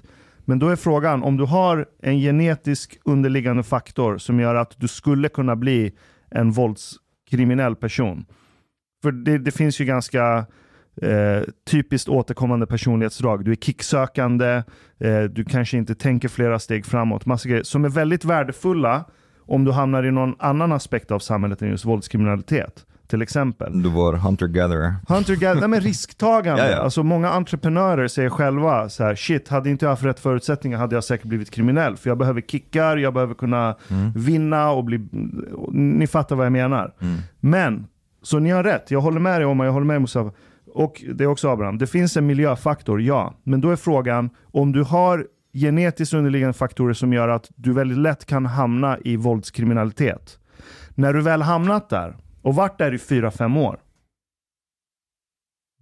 [0.48, 4.88] Men då är frågan, om du har en genetisk underliggande faktor som gör att du
[4.88, 5.92] skulle kunna bli
[6.30, 8.26] en våldskriminell person.
[9.02, 10.46] För det, det finns ju ganska
[11.02, 13.44] eh, typiskt återkommande personlighetsdrag.
[13.44, 14.62] Du är kicksökande,
[15.00, 17.26] eh, du kanske inte tänker flera steg framåt.
[17.26, 19.04] Massa grejer som är väldigt värdefulla
[19.40, 22.86] om du hamnar i någon annan aspekt av samhället än just våldskriminalitet.
[23.08, 23.82] Till exempel.
[23.82, 24.94] Du var hunter-gatherer.
[25.08, 26.64] Hunter Gatherer, nej men risktagande.
[26.64, 26.76] Ja, ja.
[26.76, 30.94] Alltså många entreprenörer säger själva så här, shit, hade inte jag haft rätt förutsättningar hade
[30.94, 31.96] jag säkert blivit kriminell.
[31.96, 33.76] För jag behöver kickar, jag behöver kunna
[34.14, 35.08] vinna och bli...
[35.54, 36.94] och Ni fattar vad jag menar.
[37.40, 37.86] Men,
[38.22, 38.90] så ni har rätt.
[38.90, 40.30] Jag håller med dig om jag håller med Mustafa.
[40.74, 41.78] Och det är också Abraham.
[41.78, 43.34] Det finns en miljöfaktor, ja.
[43.42, 47.98] Men då är frågan, om du har genetiskt underliggande faktorer som gör att du väldigt
[47.98, 50.38] lätt kan hamna i våldskriminalitet.
[50.94, 52.16] När du väl hamnat där
[52.48, 53.80] och varit där i 4-5 år.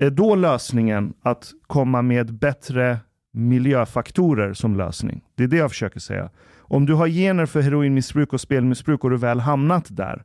[0.01, 2.99] Är då lösningen att komma med bättre
[3.33, 5.25] miljöfaktorer som lösning?
[5.35, 6.31] Det är det jag försöker säga.
[6.59, 10.25] Om du har gener för heroinmissbruk och spelmissbruk och du väl hamnat där,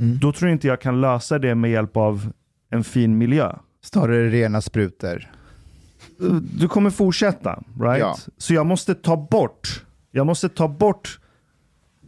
[0.00, 0.18] Mm.
[0.18, 2.32] då tror inte jag kan lösa det med hjälp av
[2.70, 3.52] en fin miljö.
[3.82, 5.26] Snarare rena sprutor.
[6.58, 8.00] Du kommer fortsätta, right?
[8.00, 8.16] Ja.
[8.36, 11.20] Så jag måste ta bort, jag måste ta bort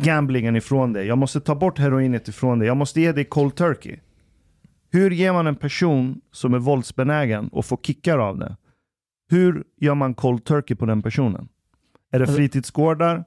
[0.03, 1.07] gamblingen ifrån dig.
[1.07, 2.68] Jag måste ta bort heroinet ifrån dig.
[2.68, 3.96] Jag måste ge dig cold turkey.
[4.92, 8.57] Hur ger man en person som är våldsbenägen och får kickar av det?
[9.30, 11.48] Hur gör man cold turkey på den personen?
[12.12, 13.24] Är det Alltså- fritidsgårdar?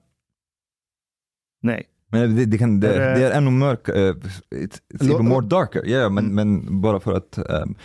[1.61, 1.83] Nej.
[2.11, 4.15] Men det, det, kan, det, Är det- är ännu mörkare, uh,
[4.55, 5.83] it's, it's even more darker.
[5.85, 6.35] Ja, men, Mm.
[6.35, 7.75] men bara för att ehm,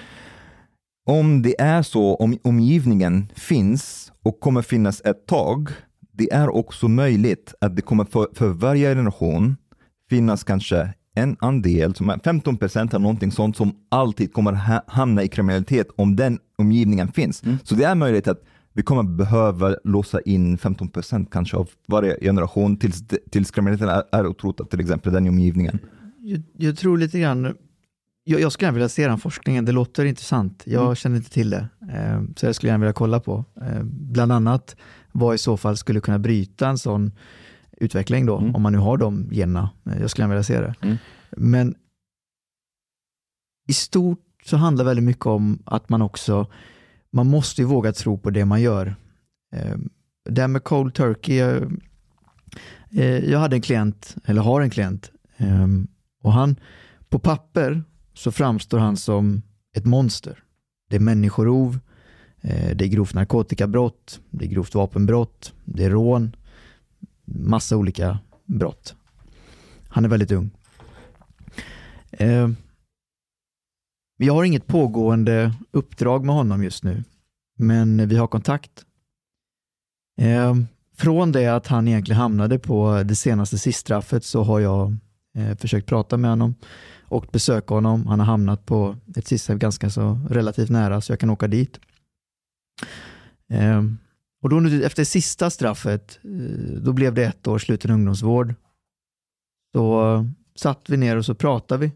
[1.07, 5.69] om det är så, om omgivningen finns och kommer finnas ett tag,
[6.19, 9.57] det är också möjligt att det kommer för, för varje generation
[10.11, 14.83] finnas kanske en andel, som är 15 procent eller någonting sånt, som alltid kommer ha,
[14.87, 17.43] hamna i kriminalitet om den omgivningen finns.
[17.43, 17.57] Mm.
[17.65, 18.43] Så det är möjligt att
[18.73, 24.03] vi kommer behöva låsa in 15 procent kanske av varje generation tills, tills kriminaliteten är,
[24.13, 25.79] är utrotad, till exempel den omgivningen.
[26.21, 27.55] Jag, jag tror lite grann,
[28.25, 30.63] jag, jag skulle gärna vilja se den forskningen, det låter intressant.
[30.67, 30.95] Jag Mm.
[30.95, 33.45] känner inte till det, eh, så jag skulle gärna vilja kolla på.
[33.63, 34.77] Eh, bland annat
[35.13, 37.13] vad i så fall skulle kunna bryta en sån
[37.77, 38.55] utveckling då, Mm.
[38.55, 39.71] om man nu har de generna.
[39.87, 40.75] Eh, jag skulle gärna vilja se det.
[40.81, 40.97] Mm.
[41.31, 41.75] Men
[43.69, 46.47] i stort så handlar väldigt mycket om att man också,
[47.11, 48.95] man måste ju våga tro på det man gör.
[49.55, 49.77] Eh,
[50.31, 51.63] det här med cold turkey, jag,
[52.91, 55.67] eh, jag hade en klient, eller har en klient, eh,
[56.23, 56.57] och han,
[57.09, 57.83] på papper
[58.15, 59.43] så framstår han som
[59.77, 60.43] ett monster.
[60.91, 61.79] Det är människorov,
[62.41, 66.37] Eh, det är grovt narkotikabrott, det är grovt vapenbrott, det är rån,
[67.25, 68.95] massa olika brott.
[69.89, 70.51] Han är väldigt ung.
[72.11, 72.49] Eh,
[74.17, 77.05] jag har inget pågående uppdrag med honom just nu,
[77.59, 78.85] men vi har kontakt.
[80.21, 80.55] Eh,
[80.97, 84.97] från det att han egentligen hamnade på det senaste siststraffet så har jag
[85.59, 86.55] försökt prata med honom
[87.03, 88.07] och besöka honom.
[88.07, 91.81] Han har hamnat på ett sista ganska så relativt nära så jag kan åka dit.
[93.49, 93.83] Eh,
[94.43, 98.55] och då nu, efter sista straffet, eh, då blev det ett år sluten ungdomsvård.
[99.75, 100.25] Så eh,
[100.55, 101.93] satt vi ner och så pratade vi.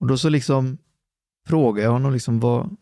[0.00, 0.78] Och då så liksom
[1.48, 2.76] frågade jag honom liksom vad,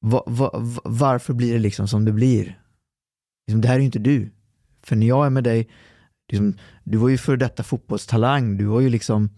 [0.00, 2.62] vad, vad, varför blir det liksom som det blir?
[3.46, 4.30] Liksom, det här är ju inte du.
[4.82, 5.70] För när jag är med dig,
[6.28, 6.54] liksom,
[6.84, 9.30] du var ju för detta fotbollstalang, du var ju liksom,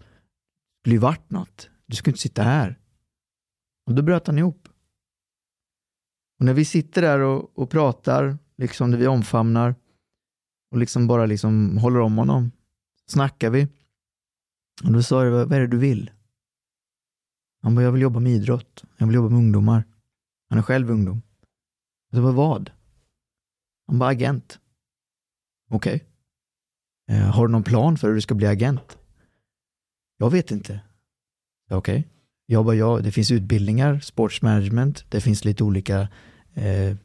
[0.81, 1.69] skulle ju varit något.
[1.85, 2.79] Du skulle inte sitta här.
[3.87, 4.64] Och då bröt han ihop.
[6.39, 9.75] Och när vi sitter där och, och pratar, liksom när vi omfamnar
[10.71, 12.51] och liksom bara liksom håller om honom,
[13.07, 13.67] snackar vi.
[14.83, 16.11] Och då sa jag, vad är det du vill?
[17.61, 18.83] Han bara, jag vill jobba med idrott.
[18.97, 19.83] Jag vill jobba med ungdomar.
[20.49, 21.21] Han är själv ungdom.
[22.11, 22.71] Jag sa, vad?
[23.87, 24.59] Han bara, agent.
[25.69, 26.03] Okej.
[27.07, 28.97] Eh, har du någon plan för hur du ska bli agent?
[30.17, 30.79] Jag vet inte.
[31.69, 31.77] Okej.
[31.77, 32.14] Okej.
[32.45, 36.07] Jag bara, ja, det finns utbildningar, sportsmanagement, det finns lite olika
[36.53, 36.95] eh,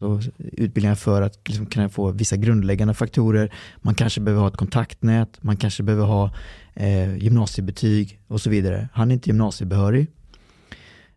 [0.00, 3.54] alltså, utbildningar för att liksom, kunna få vissa grundläggande faktorer.
[3.76, 6.34] Man kanske behöver ha ett kontaktnät, man kanske behöver ha
[6.74, 8.88] eh, gymnasiebetyg och så vidare.
[8.92, 10.06] Han är inte gymnasiebehörig.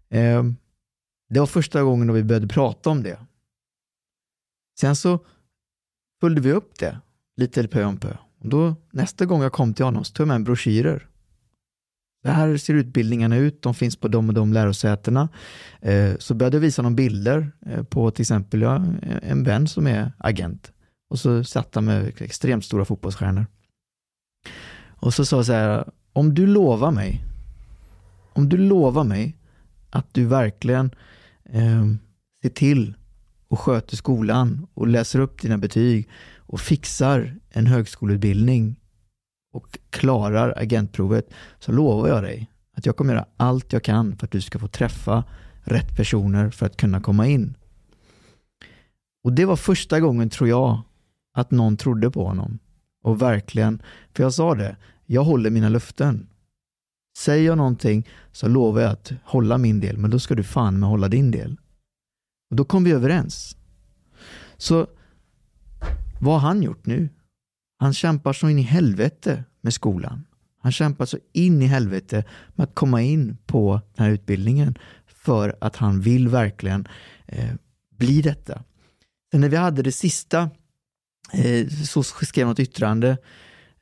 [0.10, 0.44] Eh,
[1.30, 3.20] det var första gången då vi började prata om det.
[4.80, 5.20] Sen så
[6.22, 7.00] följde vi upp det
[7.38, 8.18] lite pö om pö.
[8.40, 11.09] Och då, nästa gång jag kom till honom så tog jag med en broschyrer.
[12.26, 15.30] Så här ser utbildningarna ut, de finns på de och de lärosätena.
[15.82, 18.64] Eh, så började jag visa några bilder eh, på till exempel
[19.22, 20.72] en vän som är agent.
[21.10, 23.46] Och så satt han med extremt stora fotbollsstjärnor.
[25.00, 27.24] Och så sa jag så här, om du lovar mig,
[28.34, 29.38] om du lovar mig
[29.90, 30.92] att du verkligen
[31.46, 31.86] eh,
[32.42, 32.94] ser till
[33.48, 38.76] och sköter skolan och läser upp dina betyg och fixar en högskoleutbildning
[39.52, 41.30] och klarar agentprovet
[41.60, 44.60] så lovar jag dig att jag kommer göra allt jag kan för att du ska
[44.60, 45.24] få träffa
[45.64, 47.56] rätt personer för att kunna komma in.
[49.24, 50.82] Och det var första gången tror jag
[51.34, 52.60] att någon trodde på honom.
[53.04, 53.82] Och verkligen,
[54.14, 54.76] för jag sa det,
[55.06, 56.28] jag håller mina löften.
[57.18, 60.80] Säger jag någonting så lovar jag att hålla min del, men då ska du fan
[60.80, 61.58] med hålla din del.
[62.50, 63.58] Och då kom vi överens.
[64.58, 64.88] Så
[66.22, 67.10] vad har han gjort nu?
[67.80, 70.26] Han kämpar så in i helvete med skolan.
[70.62, 72.24] Han kämpar så in i helvete
[72.56, 74.78] med att komma in på den här utbildningen
[75.08, 76.88] för att han vill verkligen
[77.28, 77.54] eh,
[77.98, 78.64] bli detta.
[79.32, 80.50] Sen när vi hade det sista
[81.34, 83.18] eh, så skrev något yttrande.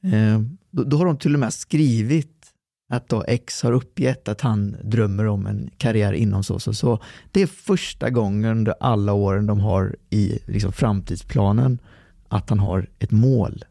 [0.03, 0.41] Eh,
[0.71, 2.53] då, då har de till och med skrivit
[2.89, 7.03] att då X har uppgett att han drömmer om en karriär inom så så så.
[7.31, 11.79] Det är första gången under alla åren de har i liksom, framtidsplanen
[12.27, 13.65] att han har ett mål.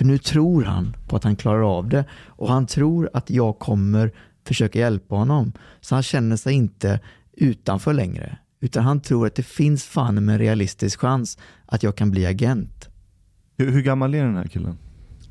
[0.00, 3.58] För nu tror han på att han klarar av det och han tror att jag
[3.58, 4.12] kommer
[4.44, 5.52] försöka hjälpa honom.
[5.80, 7.00] Så han känner sig inte
[7.32, 8.38] utanför längre.
[8.60, 12.26] Utan han tror att det finns fan med en realistisk chans att jag kan bli
[12.26, 12.88] agent.
[13.56, 14.78] Hur, hur gammal är den här killen?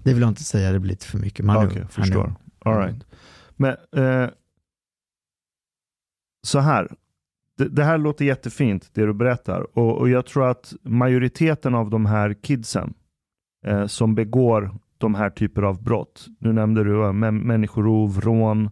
[0.03, 1.45] Det vill jag inte säga, det blir lite för mycket.
[1.45, 2.35] Man är förstår.
[2.59, 3.05] All right.
[3.55, 4.29] Men eh,
[6.47, 6.91] så här.
[7.57, 9.77] Det, det här låter jättefint, det du berättar.
[9.77, 12.93] Och, och jag tror att majoriteten av de här kidsen
[13.65, 16.27] eh, som begår de här typer av brott.
[16.39, 18.69] Nu nämnde du eh, människorov, rån.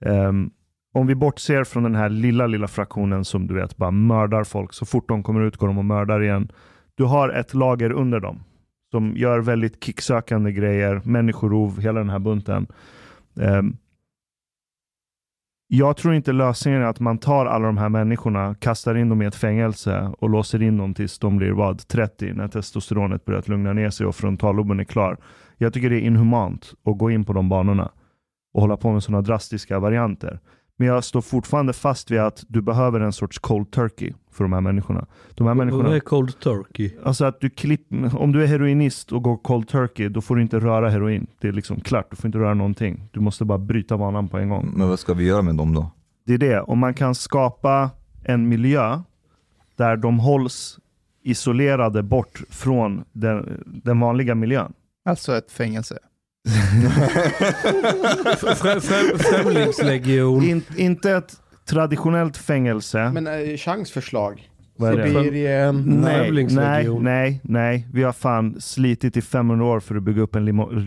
[0.00, 0.50] Ehm,
[0.94, 4.72] om vi bortser från den här lilla, lilla fraktionen som du vet bara mördar folk.
[4.72, 6.48] Så fort de kommer ut går de och mördar igen.
[6.94, 8.40] Du har ett lager under dem
[8.90, 12.66] som gör väldigt kicksökande grejer, människorov, hela den här bunten.
[13.40, 13.76] Ehm,
[15.68, 19.22] jag tror inte lösningen är att man tar alla de här människorna, kastar in dem
[19.22, 23.48] i ett fängelse och låser in dem tills de blir vad, 30 när testosteronet börjat
[23.48, 25.16] lugna ner sig och frontalloben är klar.
[25.58, 27.90] Jag tycker det är inhumant att gå in på de banorna
[28.54, 30.40] och hålla på med sådana drastiska varianter.
[30.76, 34.52] Men jag står fortfarande fast vid att du behöver en sorts cold turkey för de
[34.52, 35.06] här människorna.
[35.34, 36.90] De här Vad människorna är cold turkey?
[37.04, 40.42] Alltså att du klipp, om du är heroinist och går cold turkey, då får du
[40.42, 41.26] inte röra heroin.
[41.40, 43.08] Det är liksom klart, du får inte röra någonting.
[43.12, 44.72] Du måste bara bryta vanan på en gång.
[44.76, 45.90] Men vad ska vi göra med dem då?
[46.26, 47.90] Det är det, om man kan skapa
[48.24, 49.00] en miljö
[49.76, 50.78] där de hålls
[51.22, 54.72] isolerade bort från den, den vanliga miljön.
[55.04, 55.98] Alltså ett fängelse.
[58.38, 60.42] Frä, frä, främlingslegion.
[60.44, 61.36] In, inte ett
[61.68, 63.10] traditionellt fängelse.
[63.14, 64.50] Men äh, chansförslag.
[64.78, 65.82] Sibirien.
[65.86, 67.86] Nej, nej, nej, nej.
[67.92, 70.44] Vi har fan slitit i 500 år för att bygga upp en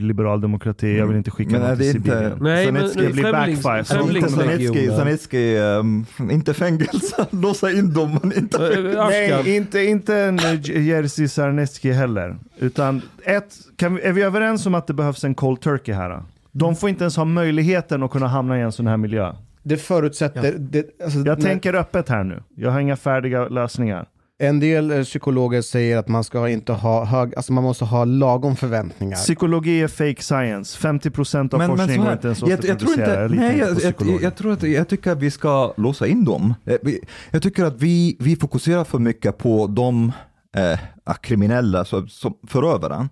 [0.08, 0.98] liberal demokrati.
[0.98, 2.38] Jag vill inte skicka Men någon till inte- Sibirien.
[2.42, 3.84] Nej, men Sanitski nu, blir backfire.
[3.84, 8.98] Sanitski, Sanitski um, inte fängelse, låsa in dem men inte fängelse.
[8.98, 9.42] Eh, Ashkan.
[9.44, 12.38] Nej, inte, inte en eh, Jerzy Sarnecki heller.
[12.60, 16.10] Utan ett, kan vi, är vi överens om att det behövs en cold turkey här?
[16.10, 16.24] då?
[16.52, 19.34] De får inte ens ha möjligheten att kunna hamna i en sån här miljö.
[19.68, 20.56] Det förutsätter...
[20.60, 22.44] Det, alltså, Jag när- tänker öppet här nu.
[22.56, 24.08] Jag har inga färdiga lösningar.
[24.40, 28.06] En del eh, psykologer säger att man ska inte ha hög, alltså man måste ha
[28.06, 29.16] lagom förväntningar.
[29.16, 30.88] Psykologi är fake science.
[30.88, 33.70] 50% av Men, men forskningen går inte ens jag, jag tror inte, Jag nej, jag,
[33.82, 36.54] jag, jag, tror att, jag tycker att vi ska låsa in dem.
[36.66, 36.76] Eh,
[37.32, 40.12] Jag tycker att vi, vi fokuserar för mycket på de
[40.58, 40.80] eh,
[41.22, 43.10] kriminella, så, som förövaren.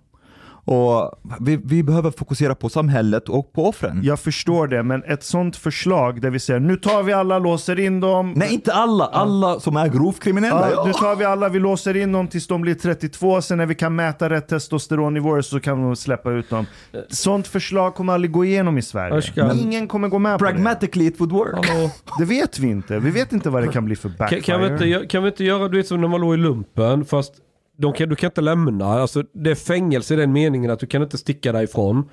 [0.68, 1.10] Och
[1.40, 4.00] vi, vi behöver fokusera på samhället och på offren.
[4.02, 7.80] Jag förstår det, men ett sånt förslag där vi säger nu tar vi alla, låser
[7.80, 8.32] in dem.
[8.36, 9.04] Nej, inte alla.
[9.06, 10.70] Alla som är grovt kriminella.
[10.70, 10.98] Ja, nu Ja.
[10.98, 13.96] tar vi alla, vi låser in dem tills de blir 32, sen när vi kan
[13.96, 16.66] mäta rätt testosteronnivåer så kan vi släppa ut dem.
[17.08, 19.14] Sånt förslag kommer aldrig gå igenom i Sverige.
[19.18, 19.58] Ashkan.
[19.60, 21.66] Ingen kommer gå med på Pragmatically it would work.
[21.68, 21.90] Hallå.
[22.18, 22.24] det.
[22.24, 22.98] Det vet vi inte.
[22.98, 24.40] Vi vet inte vad det kan bli för Kan, backfire.
[24.40, 27.04] kan, vi inte, kan vi inte göra du vet, som när man låg i lumpen
[27.04, 27.32] fast
[27.76, 28.86] de kan, du kan inte lämna.
[28.86, 32.10] Alltså, det är fängelse i den meningen att du kan inte sticka därifrån.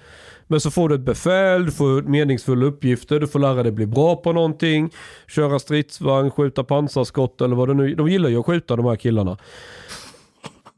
[0.47, 3.85] Men så får du ett befäl, du får meningsfulla uppgifter, du får lära dig bli
[3.85, 4.89] bra på någonting.
[5.27, 8.95] Köra stridsvagn, skjuta pansarskott eller vad det nu De gillar ju att skjuta de här
[8.95, 9.37] killarna.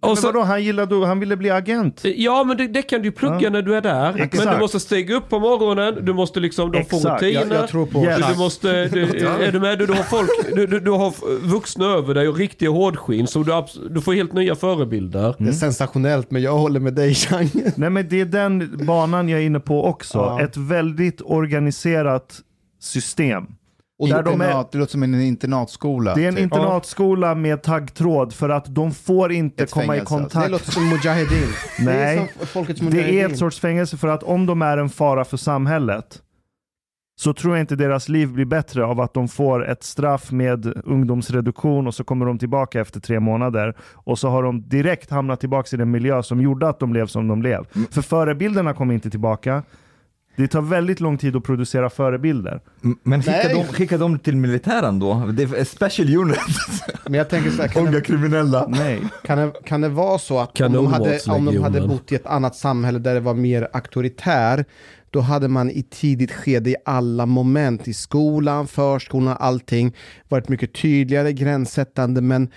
[0.06, 2.02] Och Men så, vadå, han gillade, han ville bli agent.
[2.16, 3.50] ja men det, det kan du ju plugga Ja.
[3.50, 4.14] när du är där.
[4.14, 4.52] Men Exakt.
[4.52, 7.32] du måste stiga upp på morgonen, du måste liksom, de får rutiner.
[7.32, 8.18] jag, jag tror på Yes.
[8.28, 9.80] Du, du måste, du, är du med?
[9.80, 11.14] Du, du har folk, du, du, du har
[11.48, 15.36] vuxna över dig och riktiga hårdskinn så du, du får helt nya förebilder.
[15.38, 17.50] Det är sensationellt men jag håller med dig Chang.
[17.76, 20.18] Nej men det är den banan jag är inne på också.
[20.18, 20.42] Ja.
[20.42, 22.40] Ett väldigt organiserat
[22.82, 23.44] system.
[24.00, 26.16] Och Där de är- internat, det låter som en internatskola.
[26.16, 26.44] Det är en typ.
[26.44, 30.06] internatskola med taggtråd för att de får inte Ett komma i fängelse.
[30.10, 30.46] kontakt.
[30.46, 31.48] Det låter som Mujahedin.
[31.78, 32.18] Det Nej.
[32.18, 35.26] är som folkets Det är ett sorts fängelse för att om de är en fara
[35.26, 36.22] för samhället
[37.20, 40.82] så tror jag inte deras liv blir bättre av att de får ett straff med
[40.86, 45.40] ungdomsreduktion och så kommer de tillbaka efter tre månader och så har de direkt hamnat
[45.40, 47.66] tillbaka i den miljö som gjorde att de blev som de blev.
[47.92, 49.64] För förebilderna kommer inte tillbaka.
[50.36, 52.62] Det tar väldigt lång tid att producera förebilder.
[53.04, 55.32] Men skicka dem, skicka dem till militären då?
[55.34, 56.38] Det är special unit.
[57.04, 58.68] Men jag tänker så här, kan Unga det, kriminella.
[58.68, 59.02] Nej.
[59.24, 62.16] kan, det, kan det vara så att om de, hade, om de hade bott i
[62.16, 64.66] ett annat samhälle där det var mer auktoritär,
[65.10, 69.96] då hade man i tidigt skede i alla moment i skolan, förskolan, allting
[70.30, 72.50] varit mycket tydligare, gränssättande, men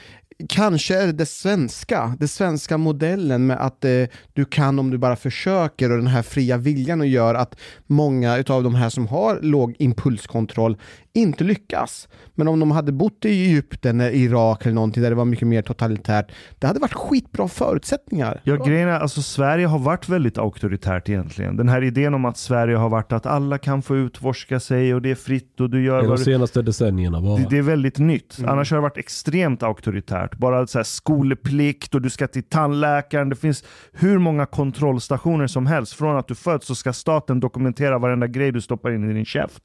[0.49, 4.99] Kanske är det det svenska, den svenska modellen med att eh, du kan om du
[4.99, 9.07] bara försöker och den här fria viljan och gör att många av de här som
[9.07, 10.77] har låg impulskontroll
[11.13, 12.09] inte lyckas.
[12.35, 15.49] Men om de hade bott i Egypten eller Irak eller någonting där det var mycket
[15.49, 18.41] mer totalitärt, det hade varit skitbra förutsättningar.
[18.45, 21.57] Ja, grejen är, alltså Sverige har varit väldigt auktoritärt egentligen.
[21.57, 25.03] Den här idén om att Sverige har varit att alla kan få utforska sig och
[25.03, 26.25] det är fritt och du gör De vad du...
[26.25, 27.37] senaste decennierna bara.
[27.37, 28.39] Det, det är väldigt nytt.
[28.39, 28.51] Mm.
[28.51, 30.37] Annars har det varit extremt auktoritärt.
[30.37, 33.29] Bara så här skolplikt och du ska till tandläkaren.
[33.29, 35.93] Det finns hur många kontrollstationer som helst.
[35.93, 39.25] Från att du föds så ska staten dokumentera varenda grej du stoppar in i din
[39.25, 39.63] käft.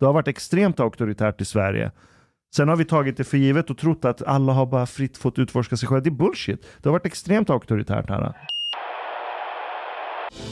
[0.00, 1.90] Det har varit extremt auktoritärt i Sverige.
[2.56, 5.38] Sen har vi tagit det för givet och trott att alla har bara fritt fått
[5.38, 6.00] utforska sig själva.
[6.00, 6.66] Det är bullshit.
[6.82, 8.32] Det har varit extremt auktoritärt här.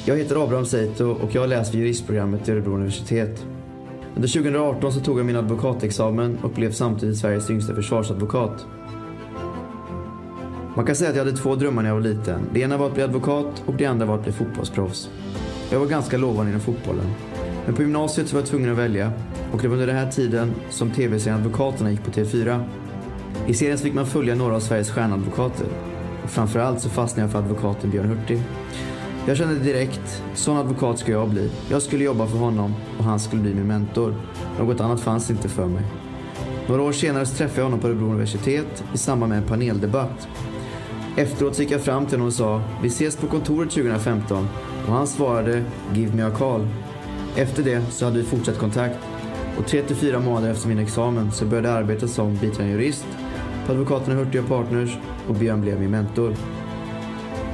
[0.05, 3.47] Jag heter Abraham Seito och jag läser juristprogrammet vid Örebro universitet.
[4.15, 8.67] Under 2018 så tog jag min advokatexamen och blev samtidigt Sveriges yngsta försvarsadvokat.
[10.77, 12.41] Man kan säga att jag hade två drömmar när jag var liten.
[12.53, 15.11] Det ena var att bli advokat och det andra var att bli fotbollsproffs.
[15.71, 17.07] Jag var ganska lovande inom fotbollen.
[17.67, 19.13] Men på gymnasiet så var jag tvungen att välja
[19.53, 22.65] och det var under den här tiden som tv-serien Advokaterna gick på TV4.
[23.47, 25.67] I serien så fick man följa några av Sveriges stjärnadvokater.
[26.25, 28.43] Och framförallt så fastnade jag för advokaten Björn Hurtig.
[29.27, 31.51] Jag kände direkt, sån advokat ska jag bli.
[31.71, 34.15] Jag skulle jobba för honom och han skulle bli min mentor.
[34.59, 35.83] Något annat fanns inte för mig.
[36.69, 40.29] Några år senare så träffade jag honom på Örebro universitet i samband med en paneldebatt.
[41.17, 44.49] Efteråt så gick jag fram till honom och sa, vi ses på kontoret 2015.
[44.87, 46.69] Och han svarade, give me a call.
[47.37, 48.99] Efter det så hade vi fortsatt kontakt.
[49.59, 53.07] Och tre till fyra månader efter min examen så började jag arbeta som biträdande jurist
[53.67, 56.35] på advokaterna Hurtig och Partners och Björn blev min mentor.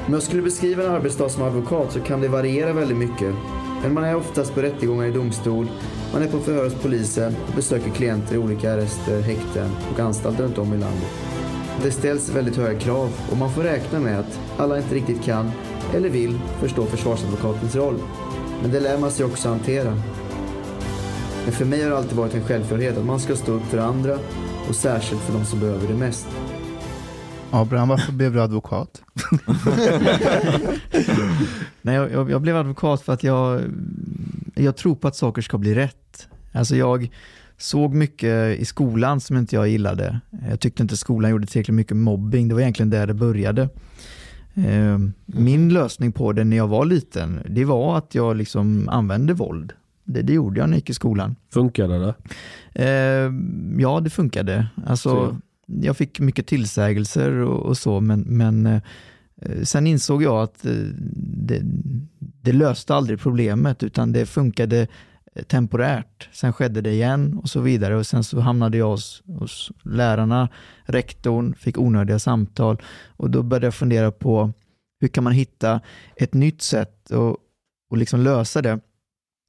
[0.07, 3.35] Om jag skulle beskriva en arbetsdag som advokat så kan det variera väldigt mycket.
[3.83, 5.67] Men man är oftast på rättegångar i domstol,
[6.13, 10.45] man är på förhör hos polisen och besöker klienter i olika arrester, häkten och anstalter
[10.45, 11.09] runt om i landet.
[11.83, 15.51] Det ställs väldigt höga krav och man får räkna med att alla inte riktigt kan
[15.95, 17.99] eller vill förstå försvarsadvokatens roll.
[18.63, 20.03] Men det lär man sig också hantera.
[21.45, 23.79] Men för mig har det alltid varit en självklarhet att man ska stå upp för
[23.79, 24.19] andra
[24.69, 26.27] och särskilt för de som behöver det mest.
[27.51, 29.03] Abraham, varför blev du advokat?
[31.83, 33.63] Nej, jag, jag, blev advokat för att jag,
[34.55, 36.29] jag tror på att saker ska bli rätt.
[36.53, 37.11] Alltså jag
[37.59, 40.21] såg mycket i skolan som inte jag gillade.
[40.49, 42.49] Jag tyckte inte skolan gjorde tillräckligt mycket mobbing.
[42.49, 43.69] Det var egentligen där det började.
[44.67, 49.35] Eh, Min lösning på det när jag var liten, det var att jag liksom använde
[49.35, 49.73] våld.
[50.05, 51.37] Det, det gjorde jag när jag gick i skolan.
[51.53, 52.15] Funkade det?
[52.85, 53.33] Eh,
[53.79, 54.67] ja, det funkade.
[54.87, 55.37] Alltså, Så.
[55.67, 58.81] jag fick mycket tillsägelser och, och så, men, men eh,
[59.63, 60.73] sen insåg jag att eh,
[61.23, 61.61] det,
[62.43, 64.87] det löste aldrig problemet, utan det funkade
[65.43, 66.29] temporärt.
[66.33, 70.49] Sen skedde det igen och så vidare och sen så hamnade jag hos, hos lärarna,
[70.85, 72.83] rektorn, fick onödiga samtal
[73.17, 74.53] och då började jag fundera på
[75.01, 75.81] hur kan man hitta
[76.17, 77.37] ett nytt sätt att
[77.91, 78.81] och liksom lösa det.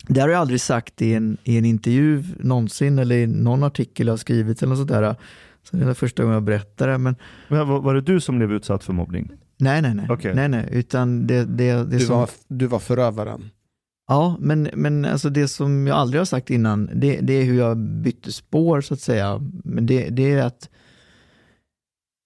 [0.08, 4.08] Det har jag aldrig sagt i en, i en intervju någonsin eller i någon artikel
[4.08, 5.16] jag har skrivit eller något sånt där.
[5.64, 6.98] Så det är första gången jag berättar det.
[6.98, 7.16] Men
[7.48, 9.32] Men Var, var det du som blev utsatt för mobbning?
[9.58, 10.06] nej, nej, nej.
[10.10, 10.36] Okej.
[10.36, 10.70] nej, nej.
[10.72, 12.18] Utan det, det, det Du som...
[12.20, 13.50] var, du var förövaren.
[14.10, 17.58] Ja, men, men alltså det som jag aldrig har sagt innan, det, det är hur
[17.58, 19.42] jag bytte spår så att säga.
[19.64, 20.70] Men det, det är att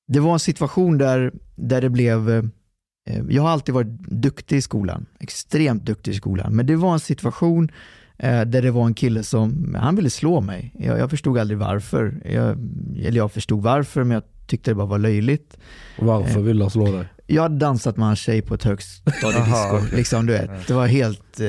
[0.07, 2.43] det var en situation där, där det blev, eh,
[3.29, 6.99] jag har alltid varit duktig i skolan, extremt duktig i skolan, men det var en
[6.99, 7.71] situation
[8.17, 10.75] eh, där det var en kille som, han ville slå mig.
[10.79, 12.21] Jag, jag förstod aldrig varför.
[12.25, 12.57] Jag,
[12.99, 15.57] eller jag förstod varför, men jag tyckte det bara var löjligt.
[15.99, 16.43] Varför Eh.
[16.43, 17.05] vill han slå dig?
[17.27, 19.95] Jag hade dansat med en tjej på ett högstadiedisco.
[19.95, 20.67] Liksom, du vet.
[20.67, 21.47] Det var helt, eh,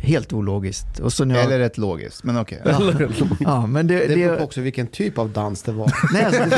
[0.00, 0.98] helt ologiskt.
[1.02, 2.62] Och så när jag, Eller rätt logiskt, men okej.
[2.64, 2.92] ja,
[3.40, 5.92] ja, men det, Det beror på också vilken typ av dans det var.
[6.12, 6.56] nej, alltså, det,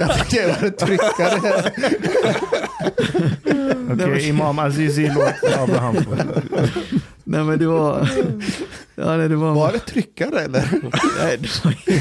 [0.00, 1.72] Jag tycker jag var en tryckare.
[3.92, 5.96] Okej, Imam Azizi, låt Abraham
[7.24, 8.10] nej, men det var...
[8.94, 9.54] Ja, nej, det var...
[9.54, 10.68] Var det tryckare eller?
[11.18, 11.92] Nej, det var inte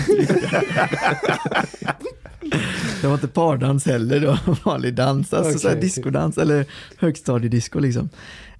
[3.01, 5.59] Det var inte pardans heller, det var vanlig dans, alltså Okej.
[5.59, 6.65] så här diskodans eller
[6.97, 8.09] högstadiedisco liksom.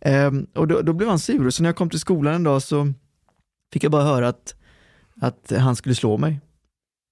[0.02, 2.62] Ehm, och då, då blev han sur, så när jag kom till skolan en dag
[2.62, 2.94] så
[3.74, 4.56] fick jag bara höra att,
[5.22, 6.40] att han skulle slå mig.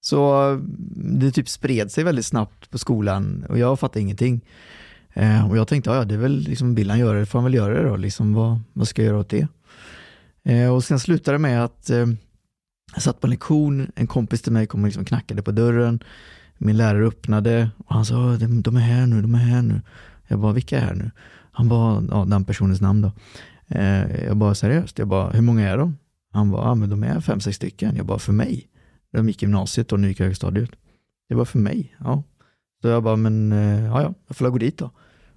[0.00, 0.58] Så eh,
[0.96, 4.44] det typ spred sig väldigt snabbt på skolan och jag fattade ingenting.
[5.12, 7.44] Eh, och jag tänkte, ja det är väl liksom, vill han göra det får han
[7.44, 9.46] väl göra det då, liksom, vad, vad ska jag göra åt det?
[10.44, 12.06] Eh, och sen slutade det med att eh,
[12.94, 16.04] jag satt på en lektion, en kompis till mig kom och liksom knackade på dörren.
[16.58, 19.80] Min lärare öppnade och han sa, de, är här nu, de är här nu.
[20.28, 21.10] Jag bara, vilka är här nu?
[21.52, 23.12] Han bara, ja, den personens namn då.
[23.68, 24.98] Eh, jag bara, seriöst?
[24.98, 25.96] Jag bara, hur många är de?
[26.32, 27.96] Han bara, ja men de är fem, sex stycken.
[27.96, 28.68] Jag bara, för mig?
[29.12, 30.70] De gick gymnasiet och nu gick jag högstadiet.
[31.28, 32.22] Det var för mig, ja.
[32.82, 34.90] Så jag bara, men eh, ja, ja, jag får väl gå dit då.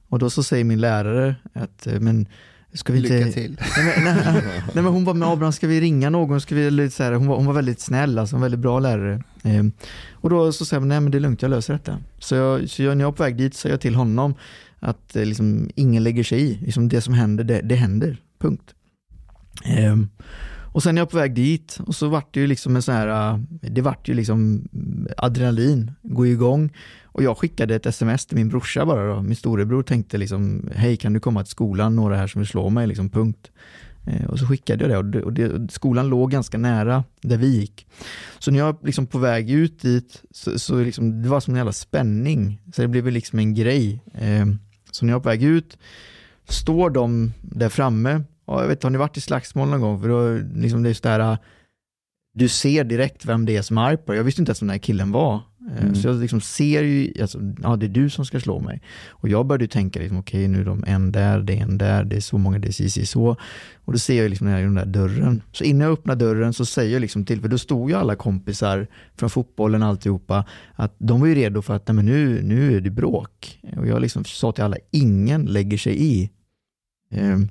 [0.09, 2.27] Och då så säger min lärare att, men
[2.73, 3.17] ska vi inte...
[3.17, 3.57] Lycka till.
[3.77, 4.43] Nej men, nej,
[4.73, 6.41] nej, men hon bara, men Abraham ska vi ringa någon?
[6.41, 8.79] Ska vi, lite så här, hon, var, hon var väldigt snäll, alltså en väldigt bra
[8.79, 9.23] lärare.
[9.43, 9.63] Eh,
[10.11, 11.97] och då så säger jag, nej men det är lugnt, jag löser detta.
[12.19, 14.35] Så, jag, så jag, när jag är på väg dit säger jag till honom
[14.79, 16.59] att eh, liksom, ingen lägger sig i.
[16.61, 18.17] Liksom, det som händer, det, det händer.
[18.39, 18.73] Punkt.
[19.65, 19.97] Eh,
[20.73, 22.95] och sen är jag på väg dit och så vart det ju liksom en sån
[22.95, 24.67] här, eh, det vart ju liksom
[25.17, 26.69] adrenalin, gå igång.
[27.11, 29.21] Och jag skickade ett sms till min brorsa bara då.
[29.21, 32.69] Min storebror tänkte liksom, hej kan du komma till skolan, några här som vill slå
[32.69, 33.51] mig, liksom punkt.
[34.07, 37.37] Eh, och så skickade jag det och, det, och det, skolan låg ganska nära där
[37.37, 37.87] vi gick.
[38.39, 41.57] Så när jag liksom på väg ut dit, så, så liksom, det var som en
[41.57, 42.61] jävla spänning.
[42.73, 44.03] Så det blev liksom en grej.
[44.13, 44.45] Eh,
[44.91, 45.77] så när jag är på väg ut,
[46.49, 50.01] står de där framme, och jag vet, har ni varit i slagsmål någon gång?
[50.01, 51.37] För då, liksom det är så det
[52.33, 54.19] du ser direkt vem det är som är arg på dig.
[54.19, 55.41] Jag visste inte ens vem den här killen var.
[55.69, 55.95] Eh, Mm.
[55.95, 58.81] Så jag liksom ser ju, alltså, ja det är du som ska slå mig.
[59.09, 61.77] Och jag började ju tänka, liksom, okej nu är de en där, det är en
[61.77, 63.35] där, det är så många, det är si, si, så.
[63.85, 65.41] Och då ser jag liksom den där dörren.
[65.51, 68.15] Så innan jag öppnar dörren så säger jag liksom till, för då stod ju alla
[68.15, 70.45] kompisar från fotbollen alltihopa,
[70.75, 73.59] att de var ju redo för att nej, men nu, nu är det bråk.
[73.77, 76.29] Och jag liksom sa till alla, ingen lägger sig i.
[77.11, 77.47] Ehm,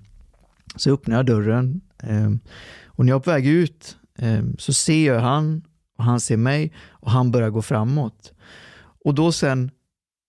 [0.76, 2.40] Så öppnar jag dörren ehm,
[2.86, 5.62] och när jag är på väg ut ehm, så ser jag han
[6.00, 8.32] och han ser mig och han börjar gå framåt.
[9.04, 9.70] Och då sen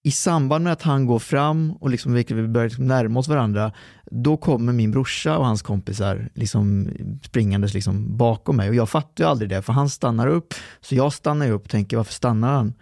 [0.04, 3.72] i samband med att han går fram och liksom, vi börjar liksom närma oss varandra,
[4.12, 6.90] då kommer min brorsa och hans kompisar liksom
[7.24, 10.54] springandes liksom bakom mig och jag fattar ju aldrig det för han stannar upp.
[10.82, 12.74] Så jag stannar upp och tänker varför stannar han?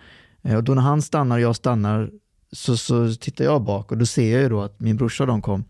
[0.42, 2.10] Eh, och då när han stannar och jag stannar
[2.52, 5.28] så, så tittar jag bak och då ser jag ju då att min brorsa och
[5.28, 5.64] de kom.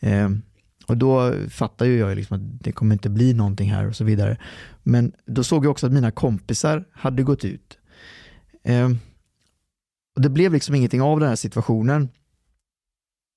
[0.00, 0.28] Eh,
[0.86, 4.04] och då fattar ju jag liksom att det kommer inte bli någonting här och så
[4.04, 4.36] vidare.
[4.84, 7.78] Men då såg jag också att mina kompisar hade gått ut.
[8.62, 8.90] Eh,
[10.16, 12.08] och det blev liksom ingenting av den här situationen.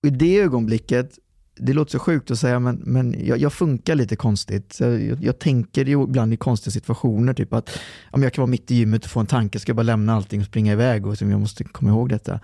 [0.04, 1.20] Och I det ögonblicket,
[1.56, 4.80] det låter så sjukt att säga, men, men jag, jag funkar lite konstigt.
[4.80, 7.80] Jag, jag tänker ju ibland i konstiga situationer, typ att
[8.12, 10.14] om jag kan vara mitt i gymmet och få en tanke, ska jag bara lämna
[10.14, 12.40] allting och springa iväg och så jag måste komma ihåg detta.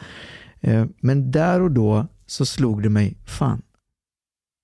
[0.62, 3.62] Eh, Men där och då så slog det mig, fan,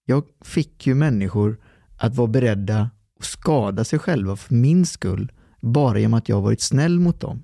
[0.06, 1.60] jag fick ju människor
[1.98, 2.90] att vara beredda
[3.20, 7.20] och skada sig själva för min skull, bara genom att jag har varit snäll mot
[7.20, 7.44] dem.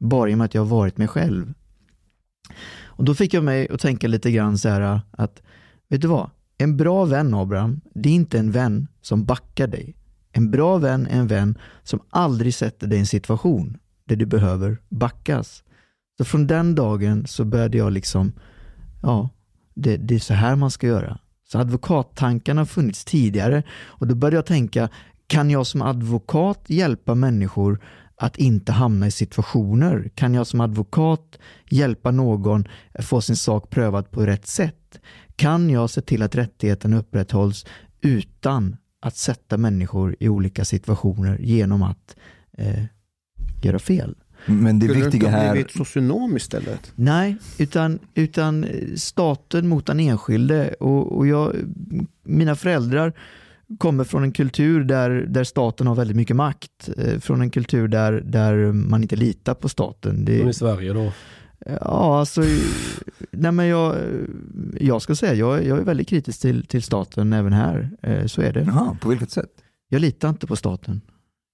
[0.00, 1.54] Bara genom att jag har varit mig själv.
[2.84, 5.42] Och då fick jag mig att tänka lite grann så här att,
[5.88, 6.30] vet du vad?
[6.58, 9.96] En bra vän Abraham, det är inte en vän som backar dig.
[10.32, 14.26] En bra vän är en vän som aldrig sätter dig i en situation där du
[14.26, 15.64] behöver backas.
[16.18, 18.32] Så från den dagen så började jag liksom,
[19.02, 19.28] ja,
[19.74, 21.18] det, det är så här man ska göra.
[21.44, 24.88] Så advokattankarna har funnits tidigare och då började jag tänka,
[25.26, 27.80] kan jag som advokat hjälpa människor
[28.16, 30.10] att inte hamna i situationer?
[30.14, 31.38] Kan jag som advokat
[31.70, 35.00] hjälpa någon att få sin sak prövad på rätt sätt?
[35.36, 37.66] Kan jag se till att rättigheten upprätthålls
[38.00, 42.16] utan att sätta människor i olika situationer genom att
[42.58, 42.84] eh,
[43.62, 44.14] göra fel?
[44.46, 46.92] Men det Skulle du viktiga inte ha här, blivit socionom istället?
[46.94, 48.66] Nej, utan, utan
[48.96, 50.74] staten mot den enskilde.
[50.80, 51.54] Och, och jag,
[52.24, 53.12] mina föräldrar
[53.78, 56.88] kommer från en kultur där, där staten har väldigt mycket makt.
[56.98, 60.24] Eh, Från en kultur där, där man inte litar på staten.
[60.24, 61.12] Det, Som i Sverige då.
[61.80, 62.42] Ja, alltså,
[63.30, 63.96] nej men jag,
[64.80, 67.90] jag ska säga, jag, jag är väldigt kritisk till, till staten även här.
[68.02, 68.60] Eh, Så är det.
[68.66, 69.50] Jaha, på vilket sätt?
[69.88, 71.00] Jag litar inte på staten.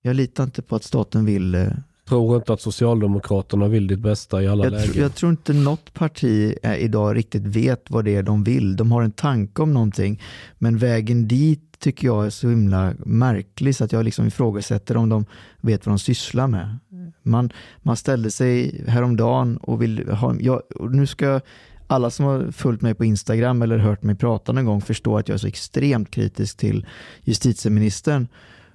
[0.02, 1.66] Jag litar inte på att staten vill eh,
[2.10, 4.94] Tror inte att Socialdemokraterna vill ditt bästa i alla Jag, lägen.
[4.94, 8.76] tr- jag tror inte något parti eh, idag riktigt vet vad det är de vill.
[8.76, 10.22] De har en tanke om någonting,
[10.58, 15.08] men vägen dit tycker jag är så himla märklig så att jag liksom ifrågasätter om
[15.08, 15.24] de
[15.60, 16.78] vet vad de sysslar med.
[17.22, 17.52] Man,
[17.82, 21.40] man ställde sig häromdagen och vill ha, jag, och nu ska
[21.86, 25.28] alla som har följt mig på Instagram eller hört mig prata någon gång förstå att
[25.28, 26.86] jag är så extremt kritisk till
[27.24, 28.28] justitieministern.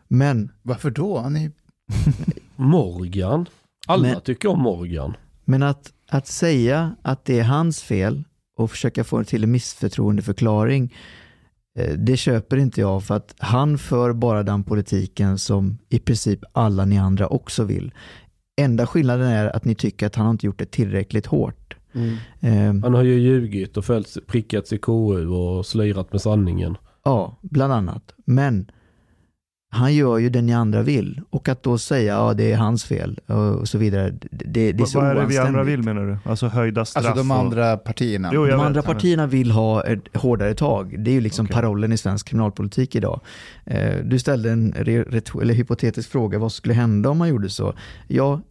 [0.07, 1.17] Men Varför då?
[1.19, 1.51] Han är...
[2.55, 3.45] Morgan.
[3.87, 5.17] Alla Men- tycker om Morgan.
[5.45, 8.23] Men att, att säga att det är hans fel
[8.57, 10.93] och försöka få till en missförtroendeförklaring,
[11.79, 16.39] eh, det köper inte jag för att han för bara den politiken som i princip
[16.51, 17.93] alla ni andra också vill.
[18.61, 21.75] Enda skillnaden är att ni tycker att han har inte gjort det tillräckligt hårt.
[22.39, 26.77] Eh, Han har ju ljugit och följt, prickats i KU och slirat med sanningen.
[27.03, 28.13] Ja, bland annat.
[28.25, 28.71] Men
[29.71, 31.21] han gör ju det ni andra vill.
[31.29, 34.85] Och att då säga ja det är hans fel och så vidare, det, det, är
[34.85, 36.29] så Vad är det vi andra vill menar du?
[36.29, 37.05] Alltså höjda straff?
[37.05, 38.29] Alltså de och- andra partierna.
[38.33, 40.95] Jo, De vet, andra partierna vill ha ett hårdare tag.
[41.03, 41.53] Det är ju liksom Okej.
[41.53, 43.21] parollen i svensk kriminalpolitik idag.
[43.65, 47.73] Eh, Du ställde en eller hypotetisk fråga, vad skulle hända om man gjorde så?
[48.07, 48.41] Ja,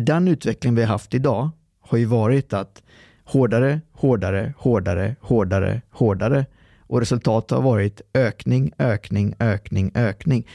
[0.00, 1.50] den utveckling vi har haft idag
[1.80, 2.82] har ju varit att
[3.24, 6.46] hårdare, hårdare, hårdare, hårdare, hårdare.
[6.86, 10.46] Och resultatet har varit ökning, ökning, ökning, ökning.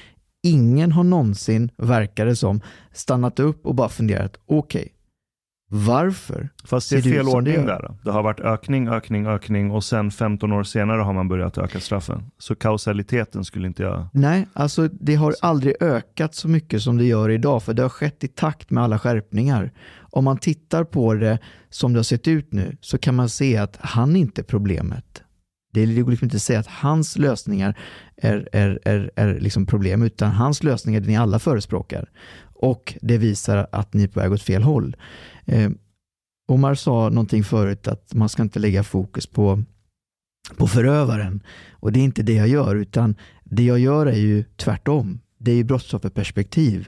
[0.44, 2.62] Ingen har någonsin, verkar det som,
[2.92, 4.94] stannat upp och bara funderat, okej,
[5.74, 7.96] varför Fast det är fel ordning där.
[8.04, 11.80] Det har varit ökning, ökning, ökning och sen 15 år senare har man börjat öka
[11.80, 12.32] straffen.
[12.38, 14.08] Så kausaliteten skulle inte jag...
[14.14, 17.90] Nej, alltså det har aldrig ökat så mycket som det gör idag, för det har
[17.90, 19.72] skett i takt med alla skärpningar.
[20.00, 23.58] Om man tittar på det som det har sett ut nu, så kan man se
[23.58, 25.21] att han inte är problemet.
[25.72, 27.78] Det går liksom inte att säga att hans lösningar
[28.18, 32.10] är, är, är, är liksom problem, utan hans lösningar är det ni alla förespråkar.
[32.54, 34.96] Och det visar att ni är på väg åt fel håll.
[35.46, 35.70] Eh,
[36.48, 39.64] Omar sa någonting förut att man ska inte lägga fokus på,
[40.58, 41.44] på förövaren.
[41.72, 45.20] Och det är inte det jag gör, utan det jag gör är ju tvärtom.
[45.38, 46.88] Det är ju brottsofferperspektiv.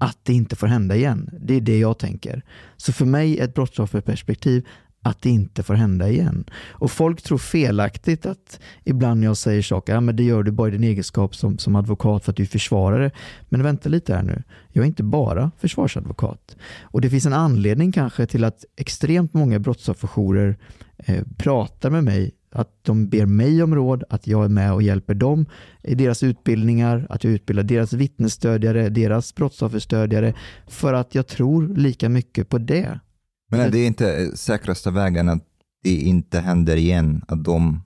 [0.00, 1.30] att det inte får hända igen.
[1.40, 2.42] Det är det jag tänker.
[2.76, 4.66] Så för mig är ett brottsofferperspektiv
[5.02, 6.44] att det inte får hända igen.
[6.68, 10.50] Och folk tror felaktigt att ibland när jag säger saker, ja men det gör du
[10.50, 13.10] bara i din egenskap som, som advokat för att du är försvarare.
[13.48, 14.42] Men vänta lite här nu,
[14.72, 16.56] jag är inte bara försvarsadvokat.
[16.82, 20.56] Och det finns en anledning kanske till att extremt många brottsofferjourer
[20.98, 24.82] eh, pratar med mig att de ber mig om råd, att jag är med och
[24.82, 25.46] hjälper dem
[25.82, 30.34] i deras utbildningar, att jag utbildar deras vittnesstödjare, deras brottsofferstödjare,
[30.66, 33.00] för att jag tror lika mycket på det.
[33.52, 35.44] Men är det inte säkraste vägen att
[35.82, 37.82] det inte händer igen, att de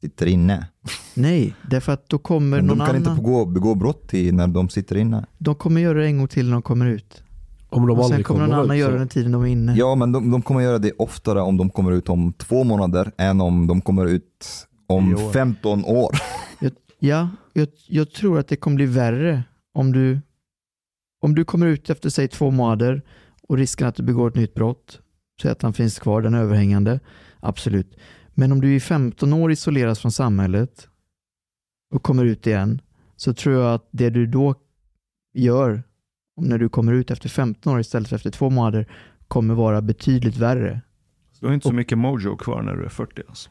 [0.00, 0.66] sitter inne?
[1.14, 3.10] Nej, därför att då kommer Men någon de kan annan.
[3.12, 5.26] inte begå, begå brott i, när de sitter inne.
[5.38, 7.22] De kommer göra det en gång till när de kommer ut.
[7.68, 8.76] Om de Och sen kommer någon annan ut.
[8.80, 9.74] göra så- den tiden de är inne.
[9.76, 13.12] Ja, men de, de kommer göra det oftare om de kommer ut om två månader
[13.16, 14.46] än om de kommer ut
[14.86, 15.32] om år.
[15.32, 16.10] 15 år.
[16.60, 19.42] Jag, ja, jag, jag tror att det kommer bli värre
[19.74, 20.20] om du,
[21.22, 23.02] om du kommer ut efter säg två månader
[23.50, 25.00] och risken att du begår ett nytt brott,
[25.42, 27.00] så att han finns kvar, den är överhängande,
[27.40, 27.96] absolut.
[28.34, 30.88] Men om du i 15 år isoleras från samhället
[31.94, 32.80] och kommer ut igen,
[33.16, 34.54] så tror jag att det du då
[35.34, 35.82] gör,
[36.36, 38.88] om när du kommer ut efter 15 år istället för efter två månader,
[39.28, 40.80] kommer vara betydligt värre.
[41.40, 43.50] Du har inte så mycket mojo kvar när du är 40 alltså.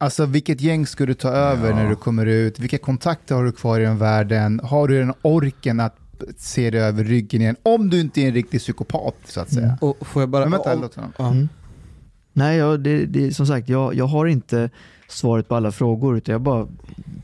[0.00, 1.76] Alltså vilket gäng ska du ta över Ja.
[1.76, 2.58] när du kommer ut?
[2.58, 4.60] Vilka kontakter har du kvar i den världen?
[4.64, 5.96] Har du den orken att
[6.36, 7.56] se dig över ryggen igen?
[7.62, 9.66] Om du inte är en riktig psykopat så att säga.
[9.66, 9.76] Mm.
[9.80, 10.42] Och får jag bara...
[10.44, 11.12] Men vänta, om- låt honom.
[11.18, 11.28] ja.
[11.30, 11.48] Mm.
[12.32, 14.70] Nej, jag, det, det, som sagt, jag, jag har inte
[15.08, 16.68] svaret på alla frågor, utan jag bara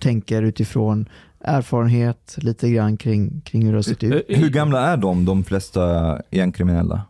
[0.00, 1.08] tänker utifrån
[1.40, 4.24] erfarenhet, lite grann kring, kring hur det har sett ut.
[4.28, 7.02] Hur gamla är de, de flesta gängkriminella?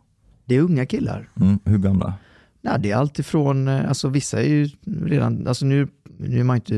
[0.44, 1.28] Det är unga killar.
[1.40, 2.14] Mm, hur gamla?
[2.62, 4.68] Ja, det är allt ifrån, eh, alltså vissa är ju
[5.06, 6.76] redan, alltså nu, nu är man inte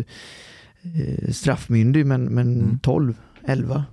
[0.83, 2.79] eh, straffmyndig, men, men Mm.
[2.83, 3.85] 12, 11.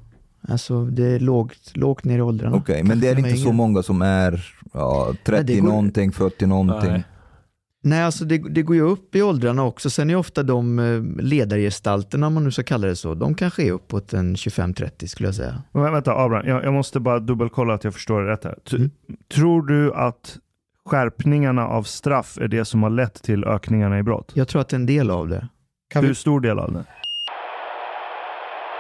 [0.47, 2.55] Alltså det är lågt, lågt ner i åldrarna.
[2.55, 6.45] Okej, men det är inte så många som är ja, 30 det går- någonting, 40
[6.45, 6.91] någonting.
[6.91, 7.03] Nej.
[7.85, 9.89] Nej, alltså det, det går ju upp i åldrarna också.
[9.89, 13.63] Sen är ofta de eh, ledargestalterna, om man nu ska kalla det så, de kanske
[13.63, 15.63] är uppåt en 25-30 skulle jag säga.
[15.71, 18.55] Men vänta Abraham, jag, jag måste bara dubbelkolla att jag förstår det rätt här.
[18.69, 18.91] T- Mm.
[19.33, 20.37] Tror du att
[20.85, 24.31] skärpningarna av straff är det som har lett till ökningarna i brott?
[24.33, 25.47] Jag tror att en del av det.
[25.93, 26.83] Kan Hur vi, stor del av det?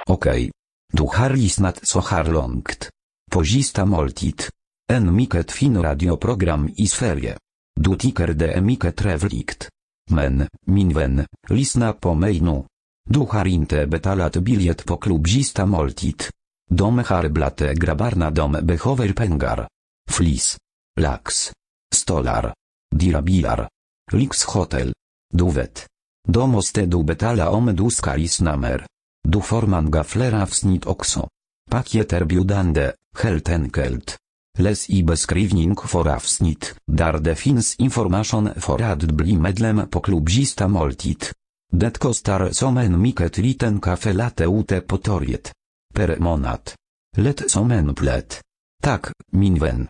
[0.07, 0.51] Okej.
[0.97, 2.89] Du har lyssnat så här långt.
[3.31, 4.43] På sista måltid.
[4.91, 7.37] En mycket fin radioprogram i Sverige.
[7.75, 9.69] Du tycker det är mycket trevligt.
[10.11, 12.63] Men, min vän, lyssna på mig nu.
[13.09, 16.23] Du har inte betalat biljett på klubb sista måltid.
[16.69, 19.67] De har dom grabbarna de behöver pengar.
[20.09, 20.57] Flis.
[20.99, 21.51] Lax.
[21.95, 22.53] Stolar.
[22.95, 23.69] Dyra bilar.
[24.11, 24.93] Lyxhotel.
[25.33, 25.87] Du vet.
[26.27, 28.85] Då måste du betala om du ska lyssna mer.
[29.23, 31.27] Du får många fler avsnitt också.
[31.71, 32.91] Paket erbjudande,
[33.23, 34.17] helt enkelt.
[34.57, 40.29] Läs i beskrivning för avsnitt, där det finns information för att bli medlem på klubb
[40.29, 41.25] Sista måltid.
[41.71, 45.51] Det kostar som en mycket liten kaffe latte ute på torget.
[45.93, 46.71] Per månad.
[47.17, 48.41] Lätt som en plätt.
[48.83, 49.87] Tak, min vän.